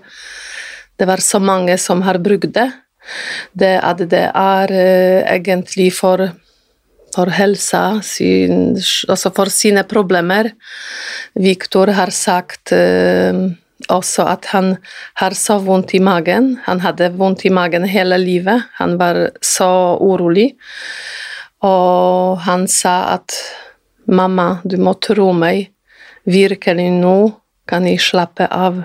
det 0.98 1.08
var 1.10 1.22
så 1.24 1.40
mange 1.42 1.76
som 1.80 2.04
har 2.06 2.20
brukt 2.22 2.54
det. 2.54 2.70
Det 3.52 3.74
at 3.84 4.00
det 4.08 4.26
er 4.30 4.72
eh, 4.72 5.20
egentlig 5.34 5.90
for 5.96 6.30
for 7.14 7.30
helsa, 7.30 8.00
sin, 8.02 8.74
altså 9.08 9.30
for 9.34 9.50
sine 9.52 9.84
problemer. 9.86 10.50
Viktor 11.38 11.92
har 11.94 12.10
sagt 12.14 12.72
uh, 12.74 13.44
også 13.92 14.26
at 14.30 14.48
han 14.54 14.72
har 15.20 15.36
så 15.38 15.60
vondt 15.62 15.94
i 15.94 16.02
magen. 16.02 16.56
Han 16.66 16.82
hadde 16.82 17.12
vondt 17.18 17.44
i 17.46 17.52
magen 17.54 17.86
hele 17.88 18.18
livet. 18.18 18.66
Han 18.80 18.96
var 18.98 19.28
så 19.44 19.70
urolig. 20.00 20.54
Og 21.64 22.42
han 22.44 22.66
sa 22.68 22.96
at 23.14 23.38
mamma, 24.06 24.60
du 24.64 24.76
må 24.80 24.94
tro 25.02 25.32
meg. 25.36 25.70
Virkelig 26.24 26.90
nå 26.94 27.16
kan 27.68 27.86
jeg 27.88 28.00
slappe 28.02 28.48
av. 28.48 28.82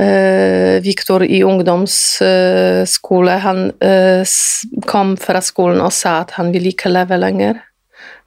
Eh, 0.00 0.80
Viktor 0.80 1.24
i 1.24 1.42
ungdomsskole, 1.44 3.32
han 3.44 3.66
eh, 3.84 4.22
kom 4.88 5.16
fra 5.20 5.42
skolen 5.44 5.82
og 5.84 5.92
sa 5.92 6.20
at 6.22 6.36
han 6.38 6.52
vil 6.54 6.70
ikke 6.70 6.92
leve 6.92 7.18
lenger. 7.20 7.60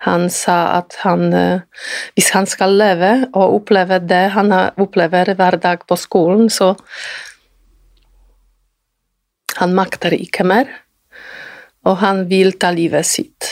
Han 0.06 0.28
sa 0.30 0.58
at 0.78 1.00
han, 1.02 1.34
eh, 1.34 1.88
hvis 2.14 2.30
han 2.36 2.46
skal 2.50 2.76
leve 2.78 3.14
og 3.32 3.62
oppleve 3.62 4.02
det 4.04 4.26
han 4.36 4.54
opplever 4.54 5.34
hver 5.40 5.58
dag 5.64 5.86
på 5.88 6.00
skolen, 6.00 6.50
så 6.50 6.76
Han 9.62 9.76
makter 9.78 10.10
ikke 10.18 10.42
mer, 10.50 10.66
og 11.86 12.00
han 12.02 12.24
vil 12.26 12.56
ta 12.58 12.72
livet 12.74 13.06
sitt. 13.06 13.52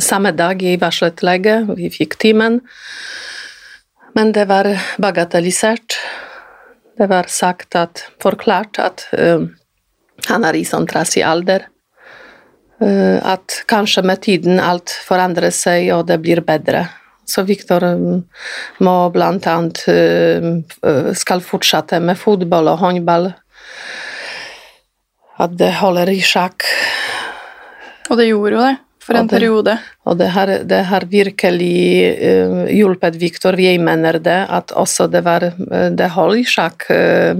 samme 0.00 0.32
dag 0.36 0.60
jeg 0.62 0.80
varslet 0.80 1.22
lege, 1.24 1.60
vi 1.76 1.88
fikk 1.92 2.18
timen, 2.20 2.60
men 4.16 4.32
det 4.36 4.46
var 4.48 4.68
bagatellisert. 5.00 5.96
Det 6.96 7.08
var 7.10 7.28
sagt 7.28 7.76
at, 7.76 8.06
forklart 8.22 8.78
at 8.80 9.04
uh, 9.16 9.44
han 10.28 10.46
er 10.48 10.56
i 10.56 10.64
sånn 10.64 10.88
trassig 10.88 11.24
alder. 11.24 11.66
Uh, 12.80 13.20
at 13.20 13.62
kanskje 13.68 14.04
med 14.04 14.22
tiden 14.24 14.60
alt 14.60 14.94
forandrer 15.04 15.52
seg, 15.52 15.90
og 15.96 16.06
det 16.08 16.20
blir 16.24 16.40
bedre. 16.44 16.86
Så 17.28 17.44
Viktor 17.44 17.84
um, 17.84 18.22
må 18.80 18.96
blant 19.12 19.48
annet 19.50 19.82
skal 21.18 21.44
fortsette 21.44 22.00
med 22.00 22.16
fotball 22.20 22.72
og 22.72 22.80
håndball. 22.84 23.30
At 25.36 25.56
det 25.60 25.74
holder 25.82 26.08
i 26.14 26.22
sjakk. 26.24 26.64
Og 28.08 28.16
det 28.16 28.30
gjorde 28.30 28.56
jo 28.56 28.64
det, 28.64 28.76
for 29.06 29.16
en 29.18 29.26
det- 29.28 29.36
periode. 29.38 29.76
Og 30.06 30.18
det 30.18 30.28
har, 30.34 30.52
det 30.66 30.80
har 30.90 31.06
virkelig 31.10 31.78
uh, 32.20 32.64
hjulpet 32.70 33.18
Viktor. 33.20 33.58
Jeg 33.60 33.80
mener 33.80 34.18
det, 34.22 34.38
at 34.50 34.72
også 34.74 35.06
det 35.10 35.22
var 35.26 35.46
uh, 35.52 35.90
Det 35.94 36.10
holdt 36.14 36.42
i 36.42 36.44
sjakk 36.44 36.88
uh, 36.90 37.38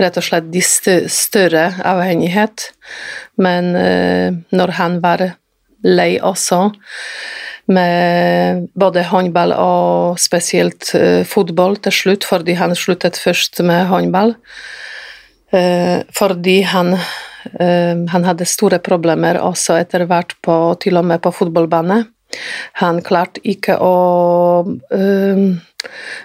rett 0.00 0.20
og 0.20 0.26
slett 0.26 0.50
de 0.54 0.62
stø- 0.62 1.08
større 1.10 1.66
avhengighet. 1.84 2.70
Men 3.38 3.74
uh, 3.76 4.30
når 4.54 4.74
han 4.78 5.00
var 5.02 5.28
lei 5.84 6.14
også, 6.22 6.70
med 7.66 8.66
både 8.76 9.02
håndball 9.08 9.52
og 9.56 10.18
spesielt 10.20 10.90
fotball 11.24 11.78
til 11.80 11.94
slutt, 11.96 12.24
fordi 12.28 12.52
han 12.60 12.74
sluttet 12.76 13.16
først 13.16 13.62
med 13.64 13.86
håndball. 13.88 14.34
Eh, 15.54 16.02
fordi 16.12 16.62
han, 16.66 16.94
eh, 16.94 17.00
han 17.44 18.24
hadde 18.24 18.46
store 18.48 18.78
problemer 18.80 19.36
også 19.42 19.74
etter 19.76 20.06
hvert 20.08 20.32
på, 20.40 20.54
til 20.80 20.96
og 20.96 21.04
med 21.04 21.20
på 21.20 21.32
fotballbane. 21.34 21.98
Han 22.80 23.00
klarte 23.04 23.42
ikke 23.46 23.76
å, 23.82 24.64
um, 24.64 25.44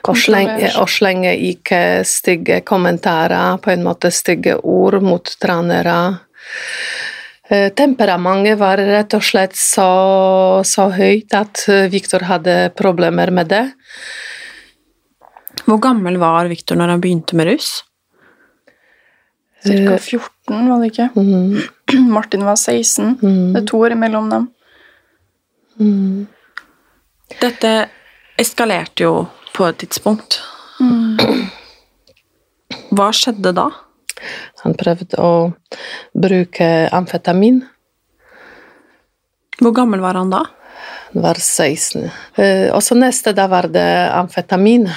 å, 0.08 0.16
slenge, 0.18 0.72
å 0.80 0.86
slenge 0.90 1.34
ikke 1.52 1.82
stygge 2.08 2.62
kommentarer, 2.68 3.60
på 3.62 3.74
en 3.74 3.86
måte 3.86 4.12
stygge 4.14 4.58
ord 4.64 5.02
mot 5.06 5.36
trenere. 5.42 6.00
Eh, 7.50 7.70
Temperamentet 7.74 8.60
var 8.62 8.78
rett 8.78 9.14
og 9.18 9.26
slett 9.26 9.58
så, 9.58 9.90
så 10.66 10.90
høyt 10.94 11.34
at 11.38 11.66
eh, 11.70 11.88
Viktor 11.92 12.28
hadde 12.30 12.58
problemer 12.78 13.34
med 13.34 13.50
det. 13.50 13.66
Hvor 15.66 15.80
gammel 15.82 16.18
var 16.22 16.50
Viktor 16.50 16.78
når 16.80 16.96
han 16.96 17.02
begynte 17.04 17.38
med 17.38 17.50
rus? 17.52 17.72
Cirka 19.66 19.98
14, 19.98 20.30
var 20.50 20.82
det 20.84 20.89
ikke? 20.91 21.10
Martin 22.15 22.46
var 22.46 22.56
16. 22.60 23.18
Det 23.53 23.62
er 23.62 23.68
to 23.70 23.79
år 23.86 23.96
imellom 23.96 24.29
dem. 24.34 24.48
Dette 27.39 27.72
eskalerte 28.39 29.06
jo 29.06 29.13
på 29.56 29.68
et 29.70 29.77
tidspunkt. 29.84 30.39
Hva 32.96 33.10
skjedde 33.15 33.53
da? 33.56 33.68
Han 34.63 34.75
prøvde 34.79 35.20
å 35.24 35.32
bruke 36.20 36.70
amfetamin. 36.96 37.62
Hvor 39.60 39.74
gammel 39.76 40.02
var 40.04 40.19
han 40.19 40.32
da? 40.32 40.43
Han 41.13 41.24
var 41.24 41.39
16. 41.39 42.10
Eh, 42.39 42.67
Og 42.76 42.84
så 42.84 42.95
neste 42.95 43.34
da 43.36 43.47
var 43.52 43.67
det 43.71 43.88
amfetamin. 44.15 44.88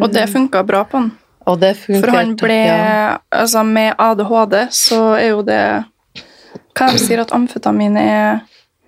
Og 0.00 0.10
det 0.12 0.26
funka 0.32 0.62
bra 0.66 0.84
på 0.84 1.00
han. 1.02 1.12
Og 1.46 1.60
det 1.62 1.76
fungerte. 1.78 2.02
For 2.02 2.16
han 2.16 2.34
ble 2.40 2.58
ja. 2.58 3.18
Altså, 3.30 3.62
med 3.62 3.94
ADHD 4.02 4.56
så 4.74 5.00
er 5.14 5.28
jo 5.30 5.44
det 5.46 5.62
Hva 6.76 6.90
de 6.92 7.00
sier 7.00 7.22
at 7.22 7.32
amfetamin 7.32 7.96
er 8.00 8.44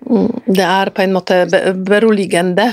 Mm, 0.09 0.41
Det 0.45 0.63
er 0.63 0.89
på 0.95 1.01
en 1.03 1.13
måte 1.13 1.45
beroligende. 1.75 2.69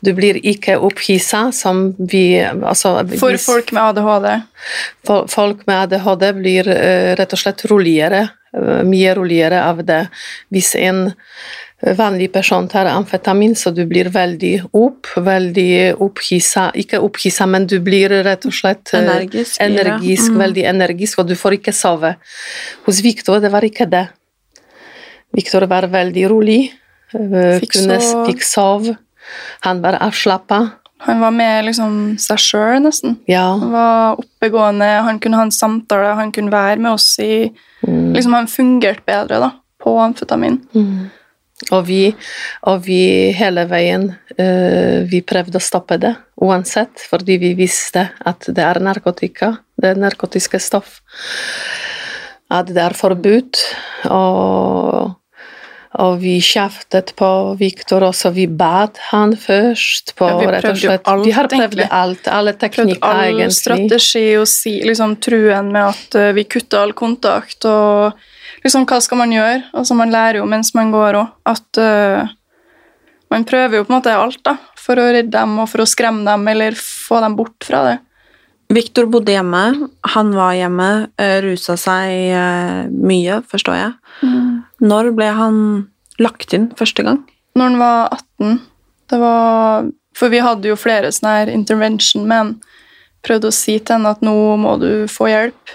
Du 0.00 0.12
blir 0.16 0.38
ikke 0.40 0.78
opphissa 0.80 1.50
som 1.52 1.92
vi 1.98 2.40
altså, 2.42 2.94
For 3.18 3.36
folk 3.40 3.72
med 3.72 3.82
ADHD. 3.82 4.28
For, 5.06 5.28
Folk 5.28 5.66
med 5.66 5.76
ADHD 5.76 6.24
blir 6.38 6.68
uh, 6.68 7.12
rett 7.18 7.32
og 7.32 7.42
slett 7.44 7.66
roligere, 7.70 8.28
Uh, 8.52 8.82
mye 8.84 9.14
roligere 9.16 9.62
av 9.64 9.78
det. 9.88 10.10
Hvis 10.52 10.74
en 10.76 11.06
vanlig 11.82 12.28
person 12.32 12.68
tar 12.70 12.86
amfetamin, 12.86 13.54
så 13.58 13.72
du 13.74 13.82
blir 13.90 14.08
veldig 14.14 14.52
opp, 14.78 15.08
veldig 15.16 15.96
opphissa 16.02 16.68
Ikke 16.78 17.00
opphissa, 17.02 17.46
men 17.50 17.66
du 17.66 17.80
blir 17.82 18.12
rett 18.22 18.46
og 18.46 18.54
slett 18.54 18.92
energisk, 18.94 19.58
Energisk, 19.60 20.28
ja. 20.28 20.34
Mm. 20.34 20.42
veldig 20.44 20.64
energisk, 20.70 21.18
og 21.18 21.26
du 21.28 21.34
får 21.38 21.58
ikke 21.58 21.74
sove. 21.74 22.14
Hos 22.86 23.00
Viktor 23.02 23.40
det 23.42 23.50
var 23.50 23.66
ikke 23.66 23.88
det. 23.90 24.04
Viktor 25.34 25.66
var 25.66 25.88
veldig 25.90 26.28
rolig, 26.30 26.60
eh, 27.14 27.58
Fikk 27.58 27.72
kunne, 27.80 27.98
fikk 28.28 28.46
sove. 28.46 28.96
Han 29.66 29.82
var 29.82 29.98
avslappa. 30.00 30.60
Han 31.02 31.20
var 31.20 31.32
med 31.34 31.64
liksom 31.66 32.16
seg 32.22 32.38
sjøl, 32.38 32.76
nesten. 32.84 33.16
Ja. 33.26 33.56
Han 33.58 33.72
var 33.72 34.20
oppegående, 34.22 34.86
han 35.02 35.18
kunne 35.18 35.40
ha 35.40 35.42
en 35.48 35.54
samtale, 35.54 36.14
han 36.14 36.30
kunne 36.30 36.52
være 36.52 36.78
med 36.78 36.92
oss 36.92 37.18
i 37.18 37.50
Mm. 37.82 38.12
liksom 38.14 38.32
Han 38.32 38.46
fungerte 38.46 39.02
bedre 39.04 39.40
da, 39.40 39.50
på 39.82 39.98
amfetamin. 39.98 40.60
Og 41.70 41.86
vi, 41.86 42.10
og 42.66 42.82
vi 42.86 43.30
hele 43.36 43.64
veien 43.70 44.08
eh, 44.34 45.04
Vi 45.08 45.22
prøvde 45.22 45.60
å 45.60 45.62
stoppe 45.62 45.98
det 46.02 46.14
uansett, 46.42 47.04
fordi 47.06 47.38
vi 47.38 47.52
visste 47.54 48.08
at 48.26 48.48
det 48.50 48.64
er 48.66 48.80
narkotika. 48.82 49.54
Det 49.78 49.92
er 49.92 50.00
narkotiske 50.02 50.58
stoff. 50.58 50.98
At 52.50 52.72
det 52.74 52.82
er 52.82 52.96
forbudt. 52.98 53.60
Og, 54.10 55.12
og 56.02 56.16
vi 56.18 56.34
kjeftet 56.42 57.14
på 57.14 57.30
Viktor 57.60 58.08
også. 58.08 58.32
Vi 58.34 58.48
bad 58.50 58.98
han 59.12 59.36
først 59.38 60.16
på 60.18 60.32
Ja, 60.32 60.40
vi 60.40 60.50
prøvde 60.50 60.82
jo 60.82 60.96
alt, 60.98 61.24
Vi 61.28 61.36
har 61.36 61.50
prøvd 61.52 61.60
egentlig. 61.60 61.88
alt. 62.02 62.28
Alle 62.40 62.56
teknikker, 62.58 63.06
all 63.06 63.24
egentlig. 63.28 63.60
strategi 63.60 64.26
og 64.40 64.50
si, 64.50 64.80
liksom 64.82 65.14
truen 65.22 65.70
med 65.70 65.92
at 65.92 66.18
eh, 66.18 66.34
vi 66.34 66.48
kutter 66.50 66.82
all 66.82 66.96
kontakt 66.98 67.70
og 67.70 68.18
liksom 68.62 68.86
hva 68.88 69.00
skal 69.02 69.20
man 69.20 69.34
gjøre? 69.34 69.64
Altså 69.72 69.96
Man 69.98 70.12
lærer 70.14 70.40
jo 70.40 70.46
mens 70.48 70.72
man 70.76 70.92
går 70.94 71.18
òg 71.20 71.52
at 71.52 71.82
uh, 71.82 72.30
man 73.32 73.46
prøver 73.48 73.78
jo 73.78 73.84
på 73.86 73.92
en 73.92 73.98
måte 73.98 74.14
alt 74.14 74.42
da, 74.44 74.58
for 74.76 75.00
å 75.00 75.10
redde 75.14 75.32
dem 75.32 75.56
og 75.62 75.70
for 75.72 75.84
å 75.84 75.88
skremme 75.88 76.26
dem 76.26 76.48
eller 76.52 76.76
få 76.76 77.22
dem 77.24 77.36
bort 77.38 77.64
fra 77.64 77.84
det. 77.86 77.94
Viktor 78.72 79.08
bodde 79.10 79.32
hjemme. 79.34 79.62
Han 80.14 80.32
var 80.36 80.52
hjemme, 80.56 80.88
eh, 81.20 81.38
rusa 81.44 81.76
seg 81.80 82.12
eh, 82.32 82.82
mye, 82.88 83.40
forstår 83.48 83.78
jeg. 83.78 83.92
Når 84.84 85.10
ble 85.16 85.28
han 85.36 85.56
lagt 86.22 86.54
inn 86.56 86.70
første 86.78 87.04
gang? 87.06 87.22
Når 87.56 87.70
han 87.70 87.80
var 87.80 88.14
18 88.40 88.60
det 89.12 89.18
var, 89.20 89.90
For 90.16 90.32
vi 90.32 90.40
hadde 90.44 90.68
jo 90.68 90.76
flere 90.76 91.08
sånne 91.12 91.32
her 91.38 91.50
intervention, 91.52 92.26
men 92.28 92.58
prøvde 93.24 93.48
å 93.48 93.54
si 93.54 93.78
til 93.78 93.96
henne 93.96 94.12
at 94.12 94.20
nå 94.24 94.34
må 94.60 94.76
du 94.80 95.08
få 95.08 95.30
hjelp. 95.30 95.72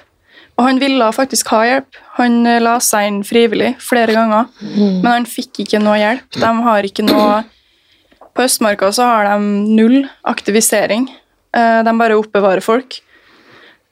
Og 0.58 0.66
han 0.66 0.80
ville 0.82 1.06
faktisk 1.14 1.52
ha 1.54 1.62
hjelp. 1.68 1.98
Han 2.18 2.40
eh, 2.50 2.60
la 2.64 2.78
seg 2.82 3.08
inn 3.12 3.20
frivillig 3.28 3.76
flere 3.84 4.16
ganger, 4.16 4.48
men 5.04 5.06
han 5.06 5.28
fikk 5.30 5.62
ikke 5.66 5.82
noe 5.84 6.00
hjelp. 6.02 6.26
De 6.42 6.52
har 6.66 6.88
ikke 6.90 7.06
noe 7.06 7.44
På 8.38 8.44
Østmarka 8.46 8.92
så 8.94 9.02
har 9.10 9.26
de 9.26 9.46
null 9.74 10.04
aktivisering. 10.30 11.08
Eh, 11.58 11.80
De 11.86 11.94
bare 11.98 12.18
oppbevarer 12.20 12.62
folk. 12.62 13.00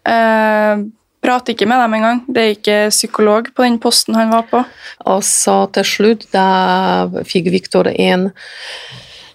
Eh, 0.05 0.83
Prater 1.25 1.55
ikke 1.55 1.65
med 1.65 1.81
dem 1.81 1.93
engang. 1.97 2.19
Det 2.29 2.41
er 2.43 2.51
ikke 2.53 2.77
psykolog 2.93 3.47
på 3.57 3.63
den 3.65 3.79
posten 3.81 4.13
han 4.13 4.29
var 4.29 4.43
på. 4.49 4.59
Og 5.09 5.23
så 5.25 5.55
til 5.73 5.87
slutt 5.89 6.27
da 6.33 7.07
fikk 7.25 7.49
Viktor 7.49 7.89
en 7.89 8.27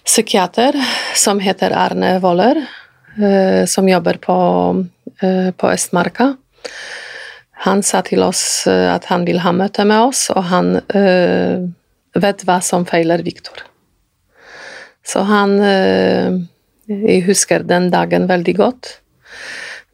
psykiater 0.07 0.79
som 1.19 1.43
heter 1.43 1.75
Arne 1.75 2.13
Woller, 2.23 2.63
som 3.67 3.91
jobber 3.91 4.21
på, 4.23 4.37
på 5.59 5.73
Østmarka. 5.75 6.29
Han 7.67 7.83
sa 7.85 8.01
til 8.07 8.23
oss 8.25 8.67
eh, 8.71 8.87
at 8.89 9.11
han 9.11 9.27
vil 9.29 9.43
ha 9.45 9.53
møte 9.53 9.85
med 9.89 10.01
oss, 10.09 10.29
og 10.33 10.47
han 10.49 10.79
eh, 10.97 11.61
vet 12.17 12.45
hva 12.49 12.61
som 12.65 12.87
feiler 12.89 13.25
Viktor. 13.27 13.67
Så 15.05 15.25
han 15.29 15.59
eh, 15.65 16.41
Jeg 16.91 17.23
husker 17.29 17.63
den 17.63 17.91
dagen 17.93 18.27
veldig 18.31 18.57
godt. 18.57 18.89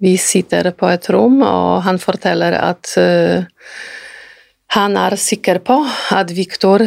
Vi 0.01 0.17
sitter 0.21 0.71
på 0.77 0.89
et 0.93 1.09
rom, 1.13 1.43
og 1.43 1.83
han 1.85 1.99
forteller 1.99 2.57
at 2.61 2.95
eh, 3.01 3.45
han 4.77 4.97
er 4.99 5.17
sikker 5.17 5.61
på 5.65 5.77
at 6.13 6.33
Viktor 6.35 6.83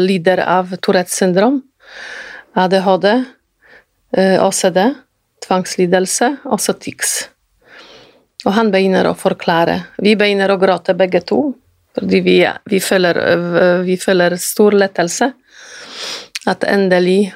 lider 0.00 0.40
av 0.42 0.72
Tourettes 0.80 1.18
syndrom. 1.20 1.60
ADHD, 2.58 3.06
OCD, 4.42 4.80
tvangslidelse 5.44 6.32
og 6.48 6.64
TIX. 6.80 7.12
Og 8.46 8.54
han 8.56 8.70
begynner 8.72 9.08
å 9.10 9.16
forklare. 9.18 9.76
Vi 10.00 10.14
begynner 10.16 10.52
å 10.52 10.58
gråte 10.60 10.94
begge 10.96 11.20
to, 11.28 11.42
fordi 11.96 12.20
vi, 12.24 12.38
vi, 12.70 12.80
føler, 12.80 13.20
øh, 13.34 13.82
vi 13.84 13.98
føler 14.00 14.36
stor 14.40 14.76
lettelse. 14.78 15.32
At 16.48 16.64
endelig 16.64 17.34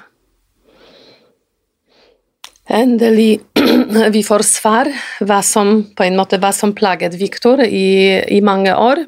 Endelig 2.64 3.42
vi 4.16 4.22
får 4.24 4.42
svar 4.48 4.88
hva 5.20 5.42
som, 5.44 5.82
på 5.92 6.06
en 6.06 6.14
måte, 6.16 6.38
hva 6.40 6.48
som 6.56 6.72
plaget 6.72 7.12
Viktor 7.20 7.60
i, 7.60 8.22
i 8.24 8.40
mange 8.40 8.72
år. 8.72 9.02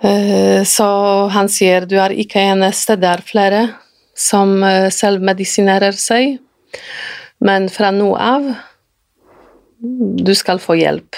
Eh, 0.00 0.64
så 0.64 0.86
han 1.34 1.50
sier 1.52 1.84
du 1.84 1.98
er 2.00 2.14
ikke 2.16 2.40
eneste, 2.54 2.96
det 2.96 3.10
er 3.10 3.24
flere 3.26 3.60
som 4.16 4.62
eh, 4.64 4.88
selvmedisinerer 4.94 6.00
seg. 6.00 6.38
Men 7.44 7.68
fra 7.68 7.92
nå 7.94 8.14
av 8.16 8.48
du 9.78 10.34
skal 10.34 10.60
få 10.62 10.78
hjelp. 10.78 11.16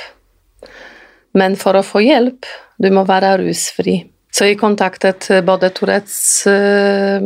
Men 1.37 1.57
for 1.59 1.79
å 1.79 1.87
få 1.87 2.03
hjelp, 2.05 2.49
du 2.81 2.91
må 2.93 3.05
være 3.09 3.37
rusfri. 3.43 4.01
Så 4.31 4.47
jeg 4.47 4.61
kontaktet 4.61 5.27
både 5.47 5.73
Tourettes 5.75 6.47
uh, 6.47 7.19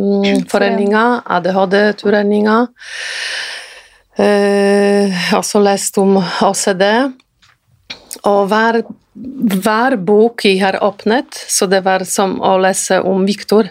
foreninga, 0.48 1.04
ADHD-foreninga, 1.36 2.56
uh, 4.18 5.22
også 5.36 5.60
lest 5.64 6.00
om 6.00 6.16
OCD. 6.18 6.84
Og 8.30 8.40
hver, 8.48 8.80
hver 9.66 9.98
bok 10.00 10.46
jeg 10.48 10.62
har 10.62 10.80
åpnet, 10.84 11.28
så 11.34 11.68
det 11.68 11.82
var 11.84 12.06
som 12.08 12.38
å 12.40 12.56
lese 12.62 13.02
om 13.04 13.26
Viktor. 13.28 13.68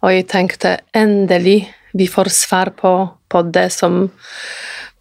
Og 0.00 0.14
jeg 0.14 0.28
tenkte 0.30 0.78
endelig 0.96 1.66
vi 1.96 2.08
får 2.08 2.32
svar 2.32 2.72
på, 2.76 2.92
på 3.28 3.42
det 3.52 3.68
som 3.72 4.08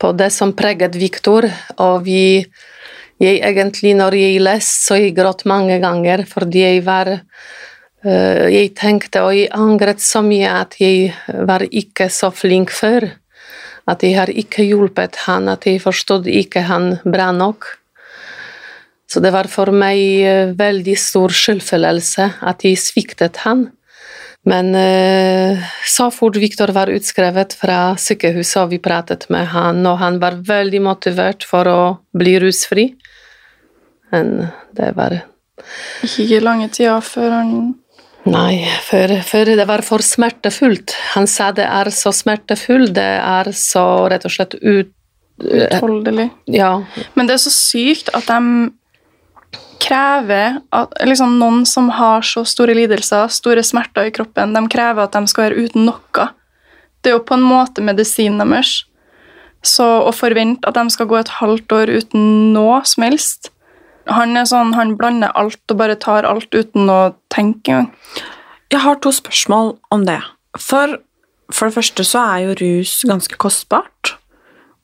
på 0.06 0.14
det 0.14 0.32
som 0.34 0.54
preget 0.54 0.96
Viktor, 1.00 1.48
og 1.82 2.06
vi 2.06 2.46
jeg 3.22 3.40
egentlig, 3.48 3.94
når 3.96 4.18
jeg 4.20 4.42
leste, 4.44 4.82
så 4.84 4.98
jeg 5.00 5.14
gråt 5.16 5.46
mange 5.48 5.78
ganger 5.80 6.26
fordi 6.28 6.66
jeg 6.66 6.82
var 6.84 7.14
uh, 7.16 8.46
Jeg 8.52 8.74
tenkte 8.76 9.24
og 9.24 9.32
jeg 9.34 9.54
angret 9.56 10.04
så 10.04 10.20
mye 10.22 10.50
at 10.52 10.76
jeg 10.82 11.14
var 11.48 11.64
ikke 11.64 12.10
så 12.12 12.30
flink 12.30 12.74
før. 12.76 13.08
At 13.88 14.04
jeg 14.04 14.18
har 14.18 14.30
ikke 14.30 14.66
hjulpet 14.68 15.16
han, 15.26 15.48
at 15.48 15.66
jeg 15.66 15.82
forstod 15.82 16.28
ikke 16.28 16.66
han 16.68 16.98
bra 17.06 17.32
nok. 17.32 17.66
Så 19.08 19.22
det 19.24 19.32
var 19.32 19.48
for 19.48 19.72
meg 19.72 20.58
veldig 20.58 20.98
stor 20.98 21.32
skyldfølelse 21.32 22.30
at 22.42 22.66
jeg 22.66 22.82
sviktet 22.82 23.42
han. 23.46 23.70
Men 24.46 24.76
eh, 24.78 25.62
så 25.90 26.12
fort 26.14 26.38
Viktor 26.38 26.70
var 26.76 26.92
utskrevet 26.94 27.56
fra 27.58 27.80
sykehuset 27.98 28.60
og 28.62 28.74
vi 28.76 28.82
pratet 28.84 29.26
med 29.34 29.48
han, 29.56 29.82
og 29.90 29.98
han 30.04 30.20
var 30.22 30.38
veldig 30.46 30.84
motivert 30.86 31.48
for 31.50 31.70
å 31.70 31.80
bli 32.14 32.36
rusfri 32.44 32.92
Men 34.14 34.52
det 34.78 34.92
var 34.98 35.18
Ikke 36.06 36.44
lange 36.46 36.70
tida 36.70 37.00
før 37.02 37.34
han 37.40 37.56
Nei, 38.26 38.66
før, 38.82 39.20
før, 39.22 39.52
det 39.54 39.68
var 39.70 39.84
for 39.86 40.02
smertefullt. 40.02 40.96
Han 41.14 41.28
sa 41.30 41.52
det 41.54 41.68
er 41.70 41.92
så 41.94 42.10
smertefullt, 42.10 42.96
det 42.98 43.12
er 43.22 43.52
så 43.54 43.84
rett 44.10 44.26
og 44.26 44.34
slett 44.34 44.56
ut... 44.64 44.90
Utholdelig. 45.46 46.32
Ja. 46.50 46.72
Men 47.14 47.30
det 47.30 47.36
er 47.36 47.44
så 47.44 47.54
sykt 47.54 48.10
at 48.18 48.26
de 48.26 48.72
krever 49.82 50.60
at 50.76 50.94
liksom, 51.06 51.38
Noen 51.40 51.66
som 51.70 51.90
har 51.94 52.26
så 52.26 52.46
store 52.48 52.76
lidelser, 52.78 53.30
store 53.34 53.64
smerter 53.66 54.10
i 54.10 54.14
kroppen, 54.16 54.56
de 54.56 54.64
krever 54.72 55.06
at 55.06 55.16
de 55.16 55.32
skal 55.32 55.50
være 55.50 55.68
uten 55.68 55.88
noe. 55.90 56.28
Det 57.02 57.12
er 57.12 57.18
jo 57.18 57.26
på 57.28 57.38
en 57.38 57.46
måte 57.46 57.84
medisinen 57.86 58.42
deres. 58.42 58.84
Så 59.66 59.86
å 60.06 60.14
forvente 60.14 60.68
at 60.70 60.78
de 60.78 60.94
skal 60.94 61.10
gå 61.10 61.18
et 61.20 61.36
halvt 61.40 61.74
år 61.74 61.90
uten 61.90 62.54
noe 62.54 62.84
som 62.86 63.02
helst 63.08 63.50
Han 64.06 64.38
er 64.38 64.46
sånn, 64.46 64.76
han 64.78 64.94
blander 65.00 65.32
alt 65.34 65.74
og 65.74 65.80
bare 65.80 65.96
tar 65.98 66.28
alt 66.30 66.54
uten 66.54 66.92
å 66.94 67.16
tenke 67.34 67.72
engang. 67.74 67.88
Jeg 68.70 68.84
har 68.84 69.00
to 69.02 69.10
spørsmål 69.10 69.72
om 69.94 70.04
det. 70.06 70.20
For, 70.62 71.00
for 71.50 71.70
det 71.70 71.78
første 71.80 72.06
så 72.06 72.22
er 72.36 72.44
jo 72.44 72.58
rus 72.60 73.00
ganske 73.10 73.40
kostbart. 73.42 74.14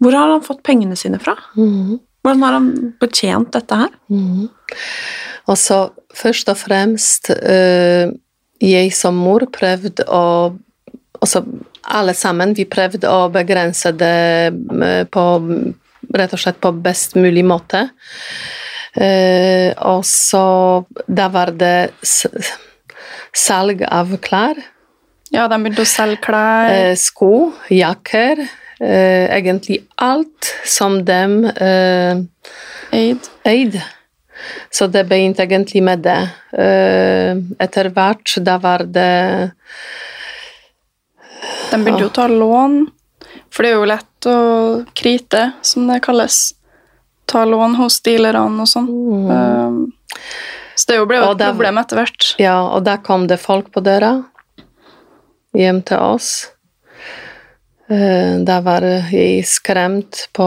Hvor 0.01 0.17
har 0.17 0.33
han 0.33 0.41
fått 0.41 0.63
pengene 0.65 0.97
sine 0.97 1.19
fra? 1.21 1.35
Mm. 1.53 1.99
Hvordan 2.21 2.43
har 2.45 2.57
han 2.57 2.71
betjent 3.01 3.53
dette 3.55 3.77
her? 3.83 3.93
Mm. 4.13 4.49
Altså, 5.49 5.79
først 6.13 6.51
og 6.53 6.59
fremst 6.59 7.31
uh, 7.33 8.11
Jeg 8.61 8.91
som 8.93 9.17
mor 9.17 9.47
prøvde 9.53 10.05
å 10.05 10.25
altså, 11.19 11.43
alle 11.81 12.13
sammen, 12.13 12.53
vi 12.57 12.67
prøvde 12.69 13.09
å 13.09 13.25
begrense 13.33 13.89
det 13.97 14.53
på 15.11 15.23
rett 16.11 16.35
og 16.35 16.41
slett 16.41 16.59
på 16.61 16.71
best 16.83 17.17
mulig 17.17 17.43
måte. 17.47 17.87
Uh, 18.93 19.71
og 19.87 20.03
så 20.05 20.45
da 21.07 21.29
var 21.31 21.53
det 21.57 21.89
salg 23.33 23.81
av 23.87 24.13
klær. 24.23 24.59
Ja, 25.31 25.47
de 25.47 25.57
begynte 25.57 25.85
å 25.85 25.89
selge 25.89 26.19
klær. 26.25 26.91
Uh, 26.91 26.95
sko, 26.99 27.33
jakker. 27.71 28.43
Uh, 28.81 29.29
egentlig 29.29 29.83
alt 29.95 30.53
som 30.65 31.03
dem 31.05 31.43
uh, 31.45 32.21
eid. 32.91 33.27
eid. 33.43 33.81
Så 34.73 34.87
det 34.87 35.03
begynte 35.05 35.43
egentlig 35.43 35.83
med 35.85 36.01
det. 36.01 36.21
Uh, 36.49 37.37
etter 37.61 37.91
hvert, 37.93 38.33
da 38.41 38.57
var 38.57 38.87
det 38.89 39.51
De 41.69 41.77
begynte 41.77 42.07
jo 42.07 42.09
å 42.09 42.15
ta 42.15 42.25
lån, 42.31 42.79
for 43.53 43.63
det 43.63 43.69
er 43.69 43.77
jo 43.77 43.91
lett 43.91 44.29
å 44.29 44.39
krite, 44.97 45.43
som 45.61 45.85
det 45.89 46.01
kalles. 46.01 46.39
Ta 47.29 47.45
lån 47.45 47.77
hos 47.77 47.99
dealerne 48.01 48.65
og 48.65 48.69
sånn. 48.69 48.89
Mm. 48.89 49.77
så 50.75 50.89
det 50.89 50.97
ble 51.05 51.21
jo 51.21 51.29
et 51.29 51.45
problem 51.45 51.79
etter 51.79 52.01
hvert. 52.01 52.33
Ja, 52.41 52.57
og 52.65 52.81
da 52.89 52.97
kom 52.97 53.29
det 53.29 53.37
folk 53.41 53.69
på 53.73 53.85
døra 53.85 54.15
hjem 55.57 55.81
til 55.85 56.01
oss. 56.01 56.31
Da 57.91 58.61
var 58.63 58.85
jeg 59.11 59.41
skremt 59.49 60.29
på 60.31 60.45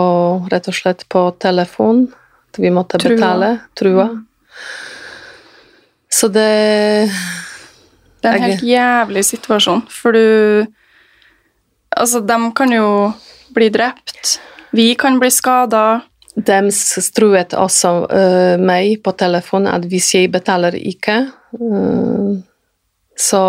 rett 0.48 0.68
og 0.70 0.76
slett 0.76 1.02
på 1.12 1.26
telefon. 1.42 2.06
At 2.48 2.60
vi 2.62 2.70
måtte 2.72 3.00
trua. 3.02 3.16
betale. 3.16 3.50
Trua. 3.76 4.06
Så 6.08 6.28
det 6.28 7.10
Det 8.22 8.30
er 8.30 8.36
en 8.36 8.42
helt 8.42 8.62
jævlig 8.62 9.24
situasjon, 9.24 9.82
for 9.90 10.12
du 10.12 10.66
Altså, 11.96 12.20
de 12.20 12.52
kan 12.56 12.72
jo 12.72 13.12
bli 13.54 13.68
drept. 13.70 14.40
Vi 14.72 14.94
kan 14.94 15.20
bli 15.20 15.30
skada. 15.30 16.00
De 16.34 16.70
truet 17.14 17.54
også 17.54 17.92
uh, 18.10 18.56
meg 18.58 18.98
på 19.04 19.12
telefon 19.12 19.68
at 19.70 19.84
hvis 19.86 20.14
jeg 20.14 20.32
betaler 20.32 20.74
ikke, 20.74 21.30
uh, 21.60 22.34
så 23.16 23.44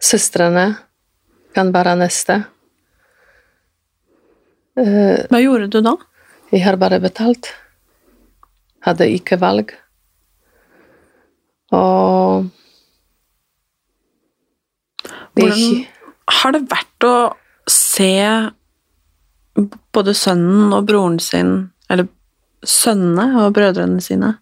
Søstrene 0.00 0.76
kan 1.56 1.72
være 1.74 1.96
neste. 2.00 2.40
Uh, 4.78 5.26
Hva 5.30 5.40
gjorde 5.42 5.70
du 5.72 5.80
da? 5.84 5.96
Jeg 6.50 6.64
har 6.64 6.78
bare 6.80 7.00
betalt. 7.02 7.52
Hadde 8.86 9.10
ikke 9.12 9.38
valg. 9.40 9.74
Og 11.76 12.48
Hvordan 15.36 15.84
har 16.40 16.54
det 16.56 16.62
vært 16.70 17.06
å 17.06 17.14
se 17.70 18.14
både 19.94 20.14
sønnen 20.16 20.72
og 20.74 20.88
broren 20.88 21.18
sin, 21.22 21.70
eller 21.90 22.08
sønnene 22.66 23.44
og 23.44 23.54
brødrene 23.56 24.02
sine, 24.04 24.34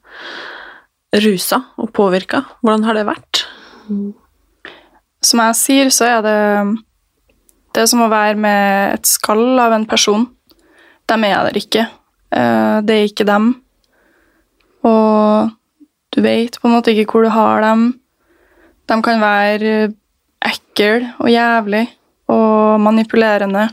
rusa 1.25 1.61
og 1.81 1.92
påvirka? 1.97 2.44
Hvordan 2.62 2.88
har 2.88 2.99
det 2.99 3.07
vært? 3.09 3.44
Som 5.25 5.42
jeg 5.44 5.59
sier, 5.61 5.92
så 5.94 6.09
er 6.09 6.25
det 6.25 6.38
Det 7.79 7.85
er 7.85 7.91
som 7.93 8.01
å 8.03 8.11
være 8.11 8.35
med 8.43 8.97
et 8.97 9.07
skall 9.07 9.55
av 9.62 9.71
en 9.77 9.85
person. 9.87 10.25
De 11.07 11.14
er 11.14 11.47
der 11.47 11.59
ikke. 11.61 11.85
Det 12.83 12.95
er 12.97 13.05
ikke 13.07 13.27
dem. 13.29 13.53
Og 14.83 15.53
du 16.11 16.19
vet 16.25 16.59
på 16.59 16.67
en 16.67 16.75
måte 16.75 16.91
ikke 16.91 17.12
hvor 17.12 17.29
du 17.29 17.31
har 17.31 17.62
dem. 17.62 17.85
De 18.91 18.97
kan 19.07 19.23
være 19.23 19.93
ekle 20.43 21.12
og 21.23 21.31
jævlig 21.31 21.85
og 22.35 22.83
manipulerende. 22.83 23.69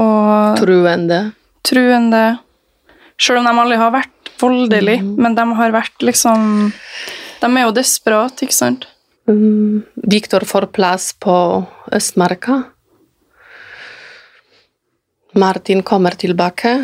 Og 0.00 0.56
Truende. 0.62 1.20
Truende. 1.68 2.24
Selv 3.20 3.42
om 3.42 3.46
de 3.50 3.54
aldri 3.60 3.78
har 3.84 3.92
vært 3.92 4.32
voldelige, 4.40 5.04
mm. 5.04 5.14
men 5.20 5.36
de 5.36 5.44
har 5.60 5.76
vært 5.76 6.02
liksom 6.02 6.72
De 7.44 7.48
er 7.52 7.66
jo 7.66 7.76
desperate, 7.76 8.40
ikke 8.40 8.56
sant? 8.56 8.88
Mm. 9.28 9.84
Viktor 10.10 10.44
får 10.48 10.70
plass 10.72 11.12
på 11.20 11.34
Østmarka. 11.94 12.62
Martin 15.34 15.82
kommer 15.82 16.14
tilbake 16.18 16.74